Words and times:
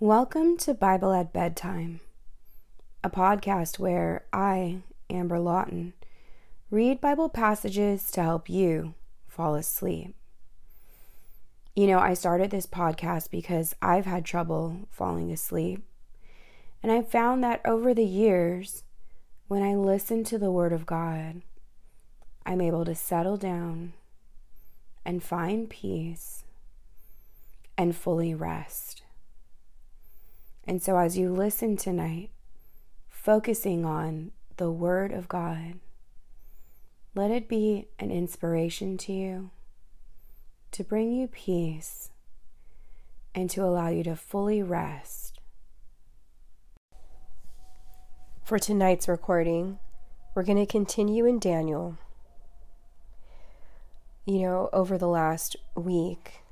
Welcome 0.00 0.58
to 0.58 0.74
Bible 0.74 1.12
at 1.12 1.32
Bedtime, 1.32 1.98
a 3.02 3.10
podcast 3.10 3.80
where 3.80 4.26
I, 4.32 4.82
Amber 5.10 5.40
Lawton, 5.40 5.92
read 6.70 7.00
Bible 7.00 7.28
passages 7.28 8.08
to 8.12 8.22
help 8.22 8.48
you 8.48 8.94
fall 9.26 9.56
asleep. 9.56 10.14
You 11.74 11.88
know, 11.88 11.98
I 11.98 12.14
started 12.14 12.52
this 12.52 12.64
podcast 12.64 13.32
because 13.32 13.74
I've 13.82 14.06
had 14.06 14.24
trouble 14.24 14.86
falling 14.88 15.32
asleep. 15.32 15.82
And 16.80 16.92
I 16.92 17.02
found 17.02 17.42
that 17.42 17.60
over 17.64 17.92
the 17.92 18.06
years, 18.06 18.84
when 19.48 19.64
I 19.64 19.74
listen 19.74 20.22
to 20.24 20.38
the 20.38 20.52
Word 20.52 20.72
of 20.72 20.86
God, 20.86 21.42
I'm 22.46 22.60
able 22.60 22.84
to 22.84 22.94
settle 22.94 23.36
down 23.36 23.94
and 25.04 25.24
find 25.24 25.68
peace 25.68 26.44
and 27.76 27.96
fully 27.96 28.32
rest. 28.32 29.02
And 30.68 30.82
so, 30.82 30.98
as 30.98 31.16
you 31.16 31.30
listen 31.32 31.78
tonight, 31.78 32.28
focusing 33.08 33.86
on 33.86 34.32
the 34.58 34.70
Word 34.70 35.12
of 35.12 35.26
God, 35.26 35.78
let 37.14 37.30
it 37.30 37.48
be 37.48 37.88
an 37.98 38.10
inspiration 38.10 38.98
to 38.98 39.12
you 39.14 39.50
to 40.72 40.84
bring 40.84 41.10
you 41.10 41.26
peace 41.26 42.10
and 43.34 43.48
to 43.48 43.64
allow 43.64 43.88
you 43.88 44.04
to 44.04 44.14
fully 44.14 44.62
rest. 44.62 45.40
For 48.44 48.58
tonight's 48.58 49.08
recording, 49.08 49.78
we're 50.34 50.42
going 50.42 50.58
to 50.58 50.66
continue 50.66 51.24
in 51.24 51.38
Daniel. 51.38 51.96
You 54.26 54.42
know, 54.42 54.68
over 54.74 54.98
the 54.98 55.08
last 55.08 55.56
week, 55.74 56.42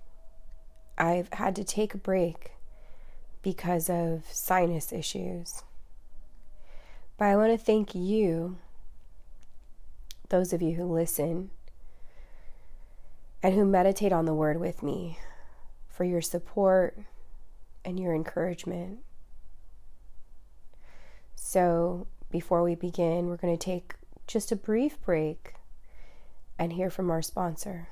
I've 0.97 1.31
had 1.35 1.55
to 1.57 1.65
take 1.65 1.93
a 1.93 1.99
break 1.99 2.56
because 3.47 3.89
of 3.89 4.25
sinus 4.33 4.93
issues. 4.93 5.63
But 7.17 7.27
I 7.27 7.37
want 7.37 7.53
to 7.53 7.65
thank 7.65 7.95
you, 7.95 8.57
those 10.31 10.53
of 10.53 10.61
you 10.61 10.75
who 10.75 10.93
listen 10.93 11.51
and 13.45 13.55
who 13.55 13.65
meditate 13.65 14.13
on 14.13 14.25
the 14.25 14.35
word 14.35 14.59
with 14.59 14.83
me, 14.83 15.21
for 15.89 16.03
your 16.03 16.21
support 16.21 16.99
and 17.85 18.01
your 18.01 18.17
encouragement. 18.17 18.99
So, 21.37 22.09
before 22.33 22.65
we 22.65 22.75
begin, 22.75 23.29
we're 23.29 23.37
going 23.37 23.57
to 23.57 23.65
take 23.65 23.95
just 24.27 24.51
a 24.51 24.57
brief 24.57 25.01
break 25.03 25.55
and 26.59 26.73
hear 26.73 26.91
from 26.91 27.13
our 27.13 27.23
sponsor. 27.23 27.91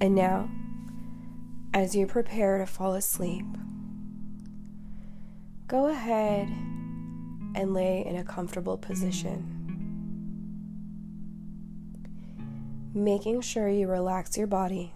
And 0.00 0.14
now, 0.14 0.48
as 1.74 1.96
you 1.96 2.06
prepare 2.06 2.58
to 2.58 2.66
fall 2.66 2.94
asleep, 2.94 3.44
go 5.66 5.88
ahead 5.88 6.48
and 7.54 7.74
lay 7.74 8.06
in 8.06 8.16
a 8.16 8.24
comfortable 8.24 8.78
position. 8.78 9.54
Making 12.94 13.40
sure 13.40 13.68
you 13.68 13.88
relax 13.88 14.38
your 14.38 14.46
body 14.46 14.92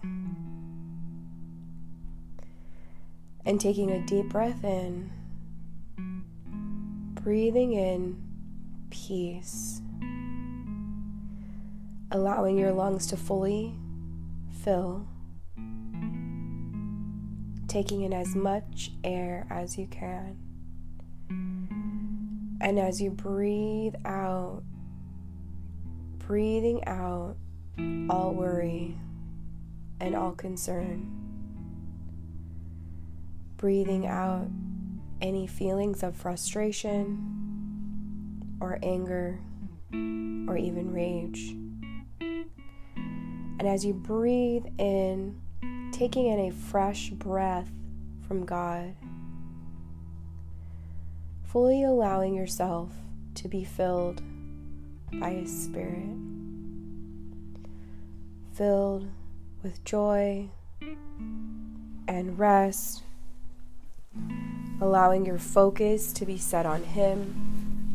and 3.45 3.61
taking 3.61 3.91
a 3.91 4.07
deep 4.07 4.29
breath 4.29 4.63
in, 4.63 5.11
breathing 7.15 7.73
in 7.73 8.23
peace, 8.91 9.81
allowing 12.13 12.57
your 12.57 12.73
lungs 12.73 13.07
to 13.09 13.17
fully 13.17 13.75
fill, 14.63 15.07
taking 17.67 18.03
in 18.03 18.13
as 18.13 18.37
much 18.37 18.93
air 19.03 19.47
as 19.51 19.77
you 19.77 19.87
can. 19.89 20.37
And 22.61 22.79
as 22.79 23.01
you 23.03 23.11
breathe 23.11 23.95
out, 24.05 24.63
breathing 26.19 26.87
out 26.87 27.37
all 28.09 28.33
worry 28.33 28.97
and 30.01 30.15
all 30.15 30.33
concern, 30.33 31.11
breathing 33.57 34.07
out 34.07 34.47
any 35.21 35.49
feelings 35.49 36.05
of 36.05 36.15
frustration 36.15 37.39
or 38.61 38.79
anger 38.83 39.41
or 39.93 40.57
even 40.57 40.93
rage. 40.93 41.57
And 43.63 43.71
as 43.71 43.85
you 43.85 43.95
breathe 43.95 44.67
in, 44.77 45.41
taking 45.93 46.27
in 46.27 46.41
a 46.41 46.51
fresh 46.51 47.11
breath 47.11 47.71
from 48.27 48.45
God, 48.45 48.97
fully 51.45 51.85
allowing 51.85 52.35
yourself 52.35 52.91
to 53.37 53.47
be 53.47 53.63
filled 53.63 54.21
by 55.13 55.31
His 55.31 55.65
Spirit, 55.65 56.09
filled 58.53 59.07
with 59.63 59.85
joy 59.85 60.49
and 62.09 62.37
rest, 62.37 63.05
allowing 64.81 65.25
your 65.25 65.39
focus 65.39 66.13
to 66.15 66.27
be 66.27 66.37
set 66.37 66.67
on 66.67 66.83
Him. 66.83 67.93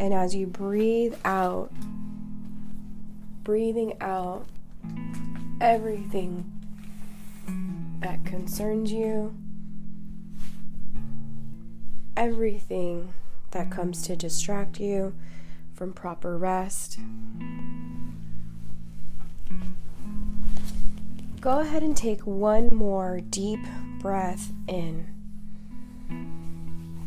And 0.00 0.14
as 0.14 0.34
you 0.34 0.46
breathe 0.46 1.14
out, 1.26 1.70
breathing 3.48 3.94
out 4.02 4.44
everything 5.58 6.52
that 7.98 8.22
concerns 8.26 8.92
you, 8.92 9.34
everything 12.14 13.14
that 13.52 13.70
comes 13.70 14.02
to 14.02 14.14
distract 14.14 14.78
you 14.78 15.14
from 15.72 15.94
proper 15.94 16.36
rest. 16.36 16.98
Go 21.40 21.60
ahead 21.60 21.82
and 21.82 21.96
take 21.96 22.20
one 22.26 22.68
more 22.68 23.22
deep 23.30 23.60
breath 23.98 24.52
in. 24.66 25.06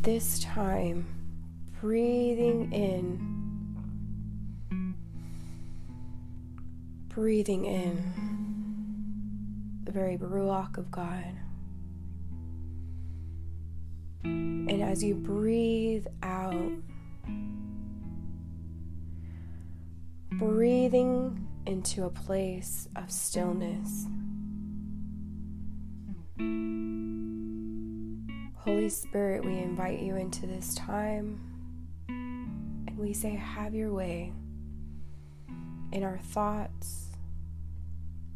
This 0.02 0.40
time, 0.40 1.06
breathing 1.80 2.72
in 2.72 3.31
breathing 7.14 7.66
in 7.66 8.02
the 9.84 9.92
very 9.92 10.16
Ruach 10.16 10.78
of 10.78 10.90
God. 10.90 11.36
And 14.24 14.82
as 14.82 15.04
you 15.04 15.14
breathe 15.14 16.06
out, 16.22 16.72
breathing 20.38 21.46
into 21.66 22.04
a 22.04 22.10
place 22.10 22.88
of 22.96 23.10
stillness. 23.10 24.06
Holy 28.56 28.88
Spirit, 28.88 29.44
we 29.44 29.58
invite 29.58 30.00
you 30.00 30.16
into 30.16 30.46
this 30.46 30.74
time 30.74 31.40
and 32.08 32.96
we 32.96 33.12
say, 33.12 33.34
Have 33.34 33.74
your 33.74 33.92
way 33.92 34.32
in 35.92 36.02
our 36.02 36.18
thoughts, 36.18 37.08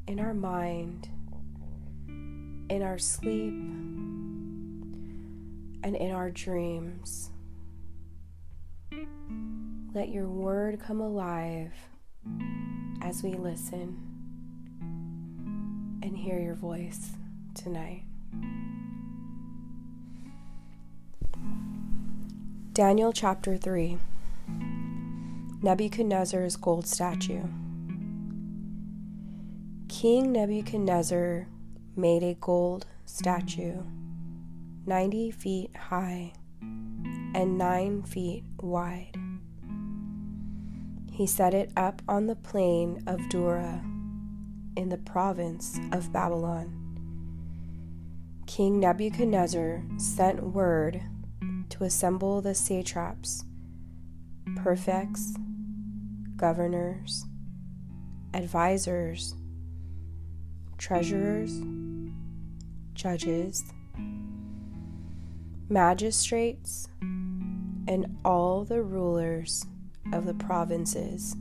in 0.06 0.20
our 0.20 0.34
mind, 0.34 1.08
in 2.68 2.82
our 2.82 2.98
sleep, 2.98 3.54
and 5.82 5.96
in 5.96 6.10
our 6.12 6.30
dreams. 6.30 7.30
Let 9.94 10.10
your 10.10 10.28
word 10.28 10.78
come 10.80 11.00
alive 11.00 11.72
as 13.00 13.22
we 13.22 13.32
listen 13.32 13.96
and 16.02 16.16
hear 16.16 16.38
your 16.38 16.54
voice 16.54 17.12
tonight. 17.54 18.02
Daniel 22.74 23.12
chapter 23.12 23.56
3 23.56 23.96
Nebuchadnezzar's 25.66 26.54
gold 26.54 26.86
statue. 26.86 27.42
King 29.88 30.30
Nebuchadnezzar 30.30 31.48
made 31.96 32.22
a 32.22 32.34
gold 32.34 32.86
statue 33.04 33.82
90 34.86 35.32
feet 35.32 35.76
high 35.76 36.34
and 36.62 37.58
9 37.58 38.04
feet 38.04 38.44
wide. 38.60 39.16
He 41.10 41.26
set 41.26 41.52
it 41.52 41.72
up 41.76 42.00
on 42.06 42.28
the 42.28 42.36
plain 42.36 43.02
of 43.08 43.28
Dura 43.28 43.82
in 44.76 44.88
the 44.88 44.98
province 44.98 45.80
of 45.90 46.12
Babylon. 46.12 46.70
King 48.46 48.78
Nebuchadnezzar 48.78 49.82
sent 49.96 50.44
word 50.44 51.02
to 51.70 51.82
assemble 51.82 52.40
the 52.40 52.54
satraps 52.54 53.42
prefects, 54.54 55.34
governors, 56.36 57.24
advisors, 58.34 59.34
treasurers, 60.78 61.60
judges, 62.94 63.64
magistrates, 65.68 66.88
and 67.88 68.18
all 68.24 68.64
the 68.64 68.82
rulers 68.82 69.64
of 70.12 70.26
the 70.26 70.34
provinces 70.34 71.34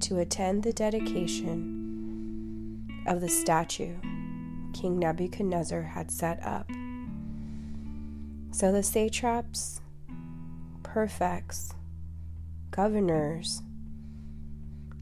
to 0.00 0.18
attend 0.18 0.62
the 0.62 0.72
dedication 0.72 1.62
of 3.06 3.20
the 3.20 3.28
statue 3.28 3.94
King 4.72 4.98
Nebuchadnezzar 4.98 5.82
had 5.82 6.10
set 6.10 6.42
up. 6.44 6.68
So 8.50 8.72
the 8.72 8.82
satraps, 8.82 9.80
prefects, 10.82 11.72
governors, 12.70 13.62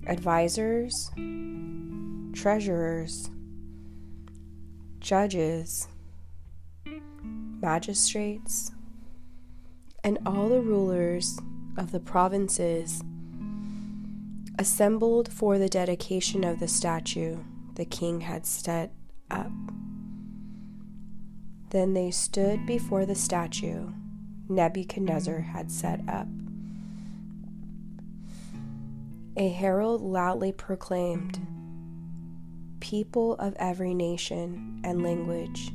advisors, 0.07 1.11
treasurers, 2.33 3.31
judges, 5.01 5.89
magistrates, 7.61 8.73
and 10.03 10.19
all 10.27 10.49
the 10.49 10.61
rulers 10.61 11.39
of 11.77 11.93
the 11.93 12.01
provinces 12.01 13.03
assembled 14.59 15.33
for 15.33 15.59
the 15.59 15.69
dedication 15.69 16.45
of 16.45 16.61
the 16.61 16.69
statue 16.69 17.39
the 17.75 17.85
king 17.85 18.21
had 18.21 18.47
set 18.47 18.93
up. 19.31 19.51
Then 21.71 21.95
they 21.95 22.11
stood 22.11 22.65
before 22.67 23.05
the 23.05 23.17
statue 23.17 23.91
Nebuchadnezzar 24.49 25.41
had 25.41 25.71
set 25.73 26.01
up. 26.09 26.29
A 29.37 29.49
herald 29.49 30.01
loudly 30.01 30.53
proclaimed, 30.53 31.41
People 32.79 33.35
of 33.35 33.57
every 33.59 33.93
nation 33.93 34.81
and 34.85 35.03
language, 35.03 35.73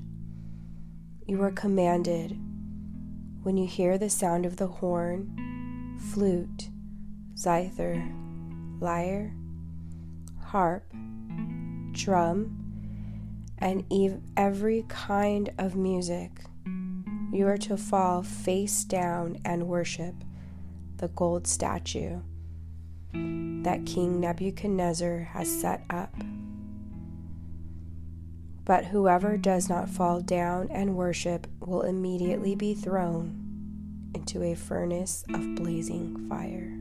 you 1.28 1.42
are 1.44 1.52
commanded, 1.52 2.40
when 3.44 3.58
you 3.58 3.68
hear 3.68 3.98
the 3.98 4.10
sound 4.10 4.46
of 4.46 4.56
the 4.56 4.68
horn, 4.68 5.98
flute, 6.14 6.70
zither, 7.38 8.02
lyre, 8.80 9.36
harp, 10.42 10.94
drum, 11.92 12.56
and 13.58 13.84
ev- 13.92 14.22
every 14.38 14.86
kind 14.88 15.50
of 15.58 15.76
music, 15.76 16.46
you 17.34 17.46
are 17.46 17.58
to 17.58 17.76
fall 17.76 18.24
face 18.24 18.86
down 18.86 19.38
and 19.44 19.68
worship 19.68 20.16
the 20.96 21.10
gold 21.10 21.46
statue 21.46 22.22
that 23.14 23.86
King 23.86 24.20
Nebuchadnezzar 24.20 25.30
has 25.34 25.50
set 25.50 25.84
up. 25.90 26.14
But 28.66 28.86
whoever 28.86 29.38
does 29.38 29.68
not 29.68 29.90
fall 29.90 30.22
down 30.22 30.70
and 30.72 30.96
worship 30.96 31.48
will 31.60 31.82
immediately 31.82 32.56
be 32.56 32.74
thrown 32.76 34.12
into 34.14 34.44
a 34.44 34.56
furnace 34.56 35.24
of 35.34 35.56
blazing 35.56 36.28
fire. 36.30 36.76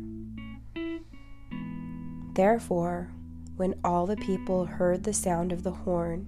Therefore, 2.34 3.10
when 3.56 3.74
all 3.82 4.06
the 4.06 4.16
people 4.16 4.66
heard 4.66 5.02
the 5.02 5.12
sound 5.12 5.50
of 5.50 5.62
the 5.62 5.72
horn, 5.72 6.26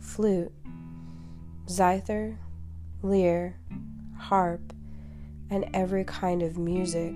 flute, 0.00 0.52
zither, 1.68 2.38
lyre, 3.02 3.56
harp, 4.16 4.72
and 5.48 5.68
every 5.72 6.04
kind 6.04 6.42
of 6.42 6.58
music, 6.58 7.14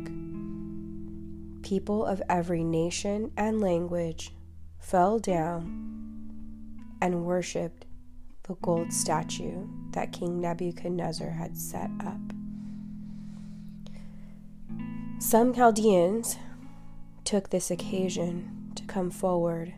people 1.62 2.04
of 2.04 2.22
every 2.28 2.64
nation 2.64 3.32
and 3.36 3.60
language 3.60 4.32
fell 4.78 5.18
down 5.18 5.98
and 7.00 7.24
worshipped 7.24 7.86
the 8.44 8.54
gold 8.56 8.92
statue 8.92 9.66
that 9.92 10.12
King 10.12 10.40
Nebuchadnezzar 10.40 11.30
had 11.30 11.56
set 11.56 11.90
up. 12.04 12.20
Some 15.18 15.54
Chaldeans 15.54 16.36
took 17.24 17.50
this 17.50 17.70
occasion 17.70 18.72
to 18.74 18.84
come 18.84 19.10
forward 19.10 19.74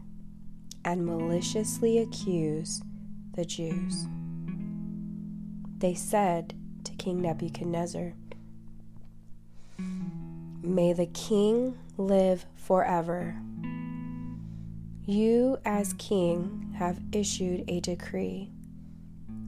and 0.84 1.04
maliciously 1.04 1.98
accuse 1.98 2.80
the 3.34 3.44
Jews. 3.44 4.06
They 5.78 5.94
said 5.94 6.54
to 6.84 6.92
King 6.92 7.20
Nebuchadnezzar, 7.20 8.14
May 10.64 10.92
the 10.92 11.06
king 11.06 11.76
live 11.96 12.46
forever. 12.54 13.34
You, 15.04 15.58
as 15.64 15.92
king, 15.94 16.76
have 16.78 17.00
issued 17.10 17.64
a 17.66 17.80
decree 17.80 18.52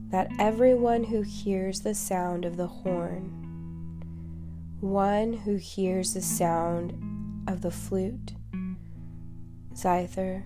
that 0.09 0.29
everyone 0.39 1.05
who 1.05 1.21
hears 1.21 1.79
the 1.79 1.95
sound 1.95 2.43
of 2.43 2.57
the 2.57 2.67
horn, 2.67 4.01
one 4.81 5.31
who 5.31 5.55
hears 5.55 6.13
the 6.13 6.21
sound 6.21 6.93
of 7.47 7.61
the 7.61 7.71
flute, 7.71 8.33
zither, 9.73 10.43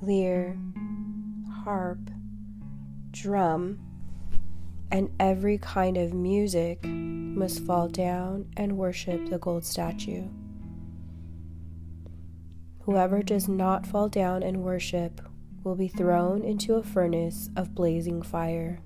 lyre, 0.00 0.56
harp, 1.64 2.10
drum, 3.10 3.78
and 4.92 5.10
every 5.18 5.56
kind 5.56 5.96
of 5.96 6.12
music 6.12 6.84
must 6.84 7.64
fall 7.64 7.88
down 7.88 8.46
and 8.58 8.76
worship 8.76 9.30
the 9.30 9.38
gold 9.38 9.64
statue. 9.64 10.28
Whoever 12.82 13.22
does 13.22 13.48
not 13.48 13.86
fall 13.86 14.10
down 14.10 14.42
and 14.42 14.62
worship 14.62 15.22
will 15.64 15.76
be 15.76 15.88
thrown 15.88 16.42
into 16.42 16.74
a 16.74 16.82
furnace 16.82 17.48
of 17.56 17.74
blazing 17.74 18.20
fire. 18.20 18.80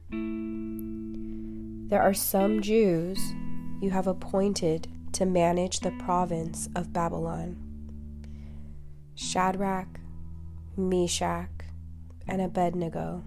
There 1.89 2.03
are 2.03 2.15
some 2.15 2.63
Jews 2.63 3.19
you 3.81 3.91
have 3.91 4.07
appointed 4.07 4.87
to 5.15 5.27
manage 5.27 5.81
the 5.81 5.93
province 5.99 6.69
of 6.77 6.93
Babylon 6.93 7.57
Shadrach, 9.17 9.99
Meshach, 10.77 11.51
and 12.29 12.41
Abednego. 12.43 13.25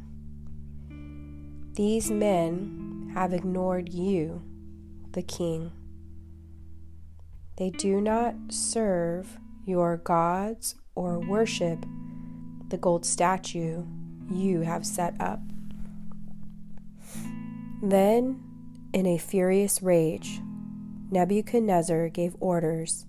These 1.80 2.12
men 2.12 3.12
have 3.14 3.32
ignored 3.32 3.94
you, 3.94 4.42
the 5.14 5.22
king. 5.22 5.72
They 7.56 7.70
do 7.70 8.02
not 8.02 8.36
serve 8.50 9.38
your 9.66 9.96
gods 9.96 10.76
or 10.94 11.22
worship 11.22 11.86
the 12.68 12.76
gold 12.76 13.06
statue 13.06 13.86
you 14.30 14.60
have 14.60 14.86
set 14.86 15.14
up. 15.22 15.40
Then, 17.82 18.44
in 18.92 19.06
a 19.06 19.18
furious 19.18 19.82
rage, 19.82 20.42
Nebuchadnezzar 21.12 22.10
gave 22.10 22.36
orders 22.42 23.06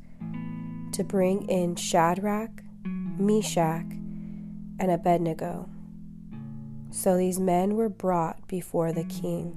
to 0.92 1.02
bring 1.02 1.48
in 1.48 1.74
Shadrach, 1.74 2.62
Meshach, 2.84 3.90
and 4.78 4.92
Abednego. 4.92 5.68
So 6.90 7.16
these 7.16 7.38
men 7.38 7.76
were 7.76 7.88
brought 7.88 8.46
before 8.48 8.92
the 8.92 9.04
king. 9.04 9.56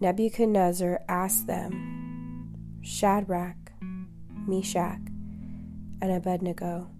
Nebuchadnezzar 0.00 1.00
asked 1.08 1.46
them, 1.46 2.80
Shadrach, 2.82 3.72
Meshach, 4.46 5.00
and 6.02 6.10
Abednego, 6.10 6.90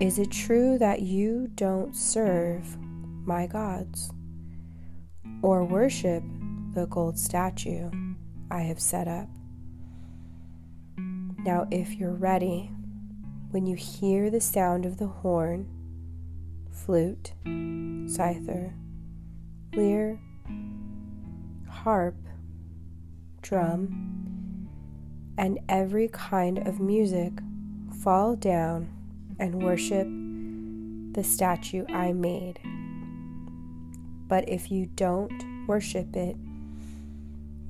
Is 0.00 0.18
it 0.18 0.30
true 0.30 0.78
that 0.78 1.02
you 1.02 1.48
don't 1.54 1.94
serve 1.94 2.76
my 2.80 3.46
gods 3.46 4.10
or 5.42 5.64
worship 5.64 6.22
the 6.74 6.86
gold 6.86 7.18
statue 7.18 7.90
I 8.50 8.60
have 8.62 8.80
set 8.80 9.08
up? 9.08 9.28
Now, 11.44 11.66
if 11.70 11.94
you're 11.94 12.14
ready, 12.14 12.70
when 13.50 13.66
you 13.66 13.76
hear 13.76 14.30
the 14.30 14.40
sound 14.40 14.84
of 14.84 14.98
the 14.98 15.06
horn, 15.06 15.77
flute, 16.84 17.32
zither, 18.08 18.74
lyre, 19.74 20.18
harp, 21.68 22.16
drum, 23.42 24.68
and 25.36 25.58
every 25.68 26.08
kind 26.08 26.58
of 26.66 26.80
music 26.80 27.32
fall 28.02 28.36
down 28.36 28.88
and 29.38 29.62
worship 29.62 30.06
the 31.14 31.24
statue 31.24 31.84
I 31.88 32.12
made. 32.12 32.58
But 34.28 34.48
if 34.48 34.70
you 34.70 34.86
don't 34.86 35.66
worship 35.66 36.16
it, 36.16 36.36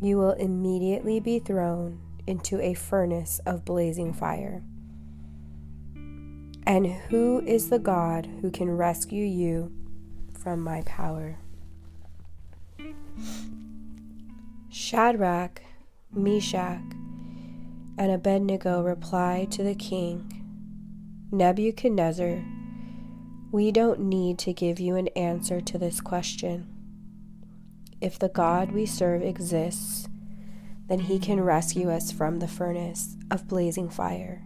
you 0.01 0.17
will 0.17 0.33
immediately 0.33 1.21
be 1.21 1.39
thrown 1.39 2.01
into 2.27 2.61
a 2.61 2.75
furnace 2.75 3.41
of 3.47 3.65
blazing 3.65 4.13
fire. 4.13 4.63
And 6.69 6.87
who 6.87 7.41
is 7.47 7.71
the 7.71 7.79
God 7.79 8.29
who 8.43 8.51
can 8.51 8.77
rescue 8.77 9.25
you 9.25 9.73
from 10.39 10.61
my 10.61 10.83
power? 10.83 11.39
Shadrach, 14.69 15.63
Meshach, 16.13 16.83
and 17.97 18.13
Abednego 18.13 18.83
replied 18.83 19.51
to 19.53 19.63
the 19.63 19.75
king 19.75 20.31
Nebuchadnezzar, 21.33 22.45
we 23.51 23.73
don't 23.73 24.01
need 24.01 24.39
to 24.41 24.53
give 24.53 24.79
you 24.79 24.95
an 24.97 25.09
answer 25.09 25.63
to 25.63 25.79
this 25.79 26.03
question. 26.03 26.69
If 27.99 28.19
the 28.19 28.29
God 28.29 28.73
we 28.73 28.85
serve 28.85 29.23
exists, 29.23 30.07
then 30.87 31.01
he 31.01 31.19
can 31.19 31.41
rescue 31.41 31.91
us 31.91 32.13
from 32.13 32.41
the 32.41 32.49
furnace 32.49 33.17
of 33.31 33.49
blazing 33.49 33.89
fire, 33.89 34.43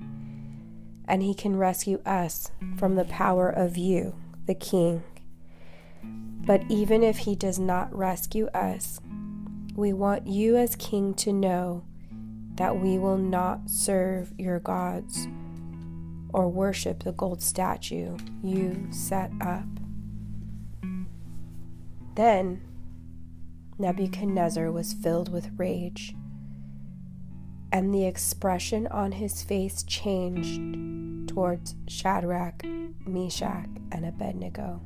and 1.12 1.23
he 1.23 1.35
can 1.35 1.59
rescue 1.59 2.00
us 2.07 2.50
from 2.78 2.95
the 2.95 3.04
power 3.04 3.50
of 3.50 3.76
you, 3.76 4.14
the 4.47 4.54
king. 4.54 5.02
But 6.02 6.62
even 6.71 7.02
if 7.02 7.19
he 7.19 7.37
does 7.37 7.59
not 7.59 7.95
rescue 7.95 8.47
us, 8.54 8.99
we 9.76 9.92
want 9.92 10.26
you 10.26 10.57
as 10.57 10.75
king 10.75 11.12
to 11.16 11.31
know 11.31 11.85
that 12.54 12.78
we 12.78 12.99
will 12.99 13.19
not 13.19 13.69
serve 13.69 14.33
your 14.38 14.59
gods 14.59 15.28
or 16.33 16.49
worship 16.49 17.02
the 17.02 17.12
gold 17.12 17.42
statue 17.42 18.16
you 18.42 18.87
set 18.90 19.31
up. 19.42 19.66
Then 22.14 22.62
Nebuchadnezzar 23.78 24.73
was 24.73 24.95
filled 24.95 25.31
with 25.31 25.50
rage, 25.59 26.14
and 27.73 27.93
the 27.93 28.05
expression 28.05 28.87
on 28.88 29.12
his 29.12 29.43
face 29.43 29.83
changed 29.83 30.61
towards 31.26 31.75
Shadrach, 31.88 32.62
Meshach, 33.07 33.67
and 33.91 34.05
Abednego. 34.05 34.83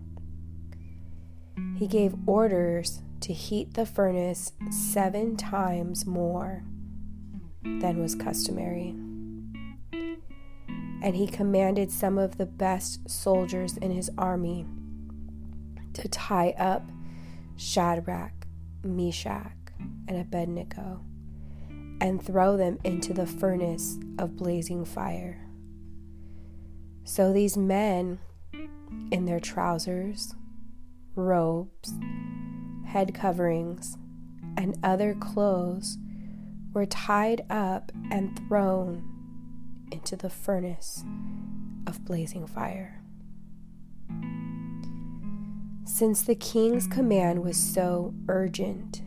He 1.76 1.88
gave 1.88 2.14
orders 2.26 3.02
to 3.20 3.32
heat 3.32 3.74
the 3.74 3.86
furnace 3.86 4.52
seven 4.70 5.36
times 5.36 6.06
more 6.06 6.62
than 7.64 8.00
was 8.00 8.14
customary. 8.14 8.94
And 11.02 11.14
he 11.14 11.26
commanded 11.26 11.90
some 11.90 12.18
of 12.18 12.38
the 12.38 12.46
best 12.46 13.10
soldiers 13.10 13.76
in 13.78 13.90
his 13.90 14.10
army 14.16 14.64
to 15.94 16.08
tie 16.08 16.54
up 16.56 16.88
Shadrach, 17.56 18.46
Meshach, 18.84 19.52
and 20.08 20.18
Abednego 20.18 21.00
and 22.00 22.22
throw 22.22 22.56
them 22.56 22.78
into 22.84 23.12
the 23.12 23.26
furnace 23.26 23.98
of 24.18 24.36
blazing 24.36 24.84
fire. 24.84 25.46
So 27.04 27.32
these 27.32 27.56
men, 27.56 28.18
in 29.10 29.24
their 29.24 29.40
trousers, 29.40 30.34
robes, 31.14 31.92
head 32.86 33.14
coverings, 33.14 33.96
and 34.56 34.76
other 34.82 35.14
clothes, 35.14 35.98
were 36.72 36.86
tied 36.86 37.42
up 37.48 37.92
and 38.10 38.38
thrown 38.48 39.02
into 39.92 40.16
the 40.16 40.30
furnace 40.30 41.04
of 41.86 42.04
blazing 42.04 42.46
fire. 42.46 43.02
Since 45.84 46.22
the 46.24 46.34
king's 46.34 46.86
command 46.86 47.42
was 47.42 47.56
so 47.56 48.12
urgent 48.28 49.00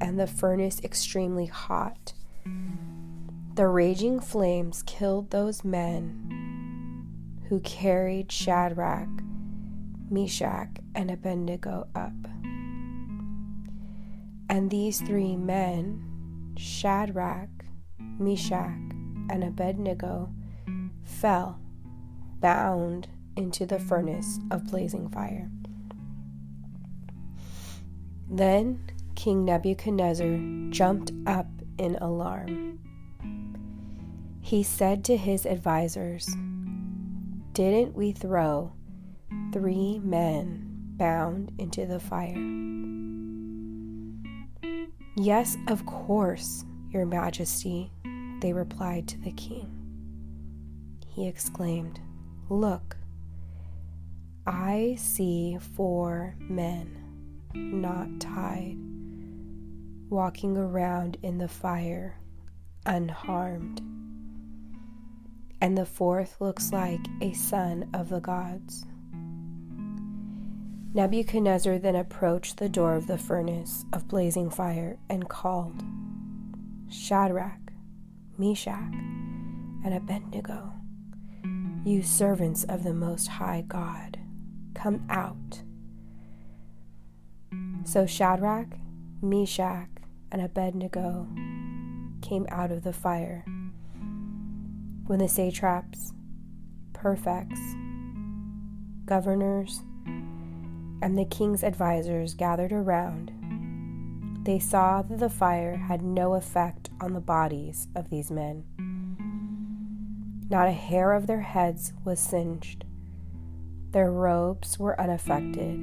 and 0.00 0.18
the 0.18 0.26
furnace 0.26 0.80
extremely 0.82 1.46
hot, 1.46 2.14
the 3.54 3.66
raging 3.66 4.20
flames 4.20 4.82
killed 4.84 5.30
those 5.30 5.64
men 5.64 7.06
who 7.48 7.60
carried 7.60 8.30
Shadrach, 8.32 9.08
Meshach, 10.08 10.70
and 10.94 11.10
Abednego 11.10 11.88
up. 11.94 12.12
And 14.48 14.70
these 14.70 15.00
three 15.00 15.36
men 15.36 16.54
Shadrach, 16.56 17.48
Meshach, 17.98 18.78
and 19.30 19.44
Abednego 19.44 20.32
fell, 21.04 21.60
bound 22.40 23.08
into 23.36 23.66
the 23.66 23.78
furnace 23.78 24.38
of 24.50 24.70
blazing 24.70 25.08
fire. 25.08 25.50
Then 28.28 28.89
King 29.20 29.44
Nebuchadnezzar 29.44 30.38
jumped 30.70 31.12
up 31.26 31.46
in 31.76 31.96
alarm. 31.96 32.78
He 34.40 34.62
said 34.62 35.04
to 35.04 35.16
his 35.18 35.44
advisers, 35.44 36.26
Didn't 37.52 37.94
we 37.94 38.12
throw 38.12 38.72
three 39.52 39.98
men 39.98 40.66
bound 40.96 41.52
into 41.58 41.84
the 41.84 42.00
fire? 42.00 42.34
Yes, 45.16 45.58
of 45.68 45.84
course, 45.84 46.64
Your 46.88 47.04
Majesty, 47.04 47.92
they 48.40 48.54
replied 48.54 49.06
to 49.08 49.20
the 49.20 49.32
king. 49.32 49.70
He 51.06 51.28
exclaimed, 51.28 52.00
Look, 52.48 52.96
I 54.46 54.96
see 54.98 55.58
four 55.60 56.36
men, 56.38 56.96
not 57.52 58.18
tied, 58.18 58.78
walking 60.10 60.56
around 60.56 61.16
in 61.22 61.38
the 61.38 61.48
fire, 61.48 62.18
unharmed. 62.84 63.80
And 65.60 65.78
the 65.78 65.86
fourth 65.86 66.40
looks 66.40 66.72
like 66.72 67.00
a 67.20 67.32
son 67.32 67.88
of 67.94 68.08
the 68.08 68.20
gods. 68.20 68.84
Nebuchadnezzar 70.92 71.78
then 71.78 71.94
approached 71.94 72.56
the 72.56 72.68
door 72.68 72.96
of 72.96 73.06
the 73.06 73.18
furnace 73.18 73.84
of 73.92 74.08
blazing 74.08 74.50
fire 74.50 74.98
and 75.08 75.28
called, 75.28 75.84
Shadrach, 76.88 77.72
Meshach, 78.36 78.92
and 79.84 79.94
Abednego, 79.94 80.72
you 81.84 82.02
servants 82.02 82.64
of 82.64 82.82
the 82.82 82.92
Most 82.92 83.28
High 83.28 83.62
God, 83.68 84.18
come 84.74 85.06
out. 85.08 85.62
So 87.84 88.04
Shadrach, 88.04 88.76
Meshach, 89.22 89.88
and 90.32 90.42
Abednego 90.42 91.26
came 92.22 92.46
out 92.50 92.70
of 92.70 92.82
the 92.82 92.92
fire. 92.92 93.44
When 95.06 95.18
the 95.18 95.28
satraps, 95.28 96.12
prefects, 96.92 97.60
governors, 99.04 99.82
and 101.02 101.18
the 101.18 101.24
king's 101.24 101.64
advisers 101.64 102.34
gathered 102.34 102.72
around, 102.72 103.32
they 104.44 104.58
saw 104.58 105.02
that 105.02 105.18
the 105.18 105.28
fire 105.30 105.76
had 105.76 106.02
no 106.02 106.34
effect 106.34 106.90
on 107.00 107.12
the 107.12 107.20
bodies 107.20 107.88
of 107.94 108.10
these 108.10 108.30
men. 108.30 108.64
Not 110.48 110.68
a 110.68 110.72
hair 110.72 111.12
of 111.12 111.26
their 111.26 111.40
heads 111.40 111.92
was 112.04 112.20
singed. 112.20 112.84
Their 113.92 114.10
robes 114.10 114.78
were 114.78 115.00
unaffected, 115.00 115.78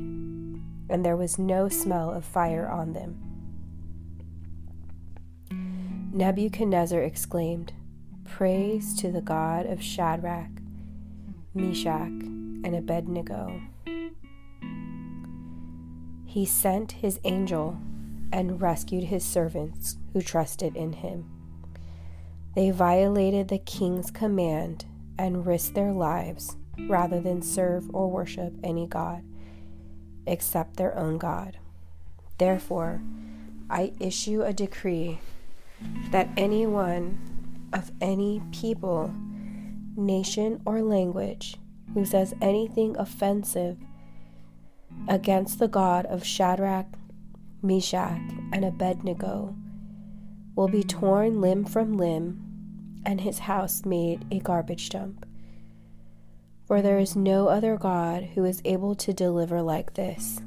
and 0.89 1.03
there 1.03 1.17
was 1.17 1.37
no 1.37 1.67
smell 1.67 2.11
of 2.11 2.23
fire 2.25 2.69
on 2.69 2.93
them. 2.93 3.26
Nebuchadnezzar 6.11 7.01
exclaimed, 7.01 7.73
Praise 8.25 8.95
to 8.99 9.11
the 9.11 9.21
God 9.21 9.65
of 9.65 9.81
Shadrach, 9.81 10.49
Meshach, 11.53 12.07
and 12.07 12.75
Abednego 12.75 13.61
he 16.37 16.45
sent 16.45 16.91
his 16.91 17.19
angel 17.23 17.79
and 18.31 18.61
rescued 18.61 19.05
his 19.05 19.23
servants 19.25 19.97
who 20.13 20.21
trusted 20.21 20.75
in 20.75 20.93
him. 20.93 21.27
They 22.53 22.69
violated 22.69 23.47
the 23.47 23.57
king's 23.57 24.11
command 24.11 24.85
and 25.17 25.47
risked 25.47 25.73
their 25.73 25.91
lives 25.91 26.55
rather 26.87 27.19
than 27.19 27.41
serve 27.41 27.89
or 27.91 28.11
worship 28.11 28.53
any 28.63 28.85
god 28.85 29.23
except 30.27 30.77
their 30.77 30.95
own 30.95 31.17
God. 31.17 31.57
Therefore, 32.37 33.01
I 33.67 33.93
issue 33.99 34.43
a 34.43 34.53
decree 34.53 35.19
that 36.11 36.29
anyone 36.37 37.19
of 37.73 37.91
any 38.01 38.41
people, 38.51 39.13
nation, 39.95 40.61
or 40.65 40.81
language 40.81 41.57
who 41.93 42.05
says 42.05 42.33
anything 42.41 42.95
offensive 42.97 43.77
against 45.07 45.59
the 45.59 45.67
God 45.67 46.05
of 46.05 46.25
Shadrach, 46.25 46.87
Meshach, 47.61 48.21
and 48.53 48.63
Abednego 48.63 49.55
will 50.55 50.67
be 50.67 50.83
torn 50.83 51.39
limb 51.39 51.65
from 51.65 51.97
limb, 51.97 52.41
and 53.05 53.21
his 53.21 53.39
house 53.39 53.85
made 53.85 54.25
a 54.31 54.39
garbage 54.39 54.89
dump. 54.89 55.25
For 56.65 56.81
there 56.81 56.99
is 56.99 57.15
no 57.15 57.47
other 57.47 57.77
God 57.77 58.23
who 58.35 58.43
is 58.43 58.61
able 58.65 58.95
to 58.95 59.13
deliver 59.13 59.61
like 59.61 59.93
this. 59.93 60.41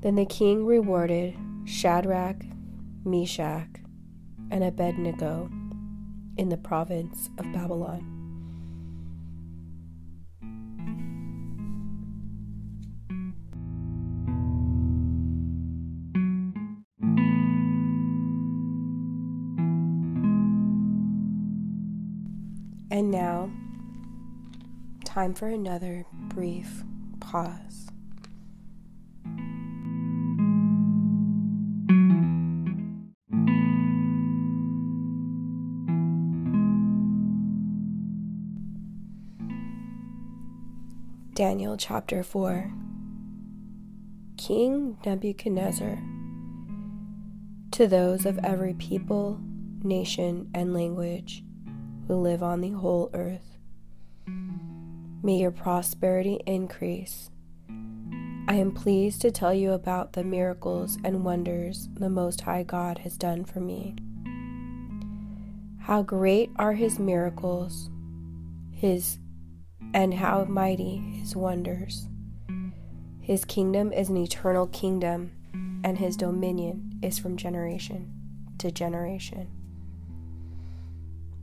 Then 0.00 0.14
the 0.14 0.24
king 0.24 0.64
rewarded 0.64 1.36
Shadrach, 1.64 2.42
Meshach, 3.04 3.68
and 4.50 4.64
Abednego 4.64 5.50
in 6.36 6.48
the 6.48 6.56
province 6.56 7.30
of 7.38 7.52
Babylon. 7.52 8.16
And 22.90 23.10
now, 23.10 23.50
time 25.04 25.32
for 25.34 25.46
another 25.46 26.04
brief 26.28 26.82
pause. 27.20 27.89
Daniel 41.40 41.78
chapter 41.78 42.22
4 42.22 42.70
King 44.36 44.98
Nebuchadnezzar, 45.06 45.98
to 47.70 47.86
those 47.86 48.26
of 48.26 48.38
every 48.44 48.74
people, 48.74 49.40
nation, 49.82 50.50
and 50.52 50.74
language 50.74 51.42
who 52.06 52.16
live 52.16 52.42
on 52.42 52.60
the 52.60 52.72
whole 52.72 53.08
earth, 53.14 53.56
may 55.22 55.38
your 55.38 55.50
prosperity 55.50 56.40
increase. 56.44 57.30
I 58.46 58.56
am 58.56 58.70
pleased 58.72 59.22
to 59.22 59.30
tell 59.30 59.54
you 59.54 59.72
about 59.72 60.12
the 60.12 60.24
miracles 60.24 60.98
and 61.04 61.24
wonders 61.24 61.88
the 61.94 62.10
Most 62.10 62.42
High 62.42 62.64
God 62.64 62.98
has 62.98 63.16
done 63.16 63.46
for 63.46 63.60
me. 63.60 63.96
How 65.78 66.02
great 66.02 66.50
are 66.56 66.74
his 66.74 66.98
miracles, 66.98 67.88
his 68.72 69.18
and 69.92 70.14
how 70.14 70.44
mighty 70.44 70.96
his 70.96 71.34
wonders. 71.34 72.06
His 73.20 73.44
kingdom 73.44 73.92
is 73.92 74.08
an 74.08 74.16
eternal 74.16 74.66
kingdom, 74.66 75.32
and 75.84 75.98
his 75.98 76.16
dominion 76.16 76.98
is 77.02 77.18
from 77.18 77.36
generation 77.36 78.12
to 78.58 78.70
generation. 78.70 79.48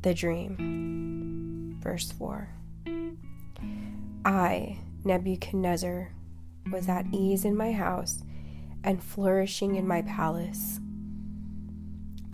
The 0.02 0.14
dream, 0.14 1.80
verse 1.82 2.12
4. 2.12 2.50
I, 4.26 4.80
Nebuchadnezzar, 5.04 6.12
was 6.72 6.90
at 6.90 7.06
ease 7.14 7.46
in 7.46 7.56
my 7.56 7.72
house 7.72 8.22
and 8.84 9.04
flourishing 9.04 9.76
in 9.76 9.88
my 9.88 10.02
palace. 10.02 10.80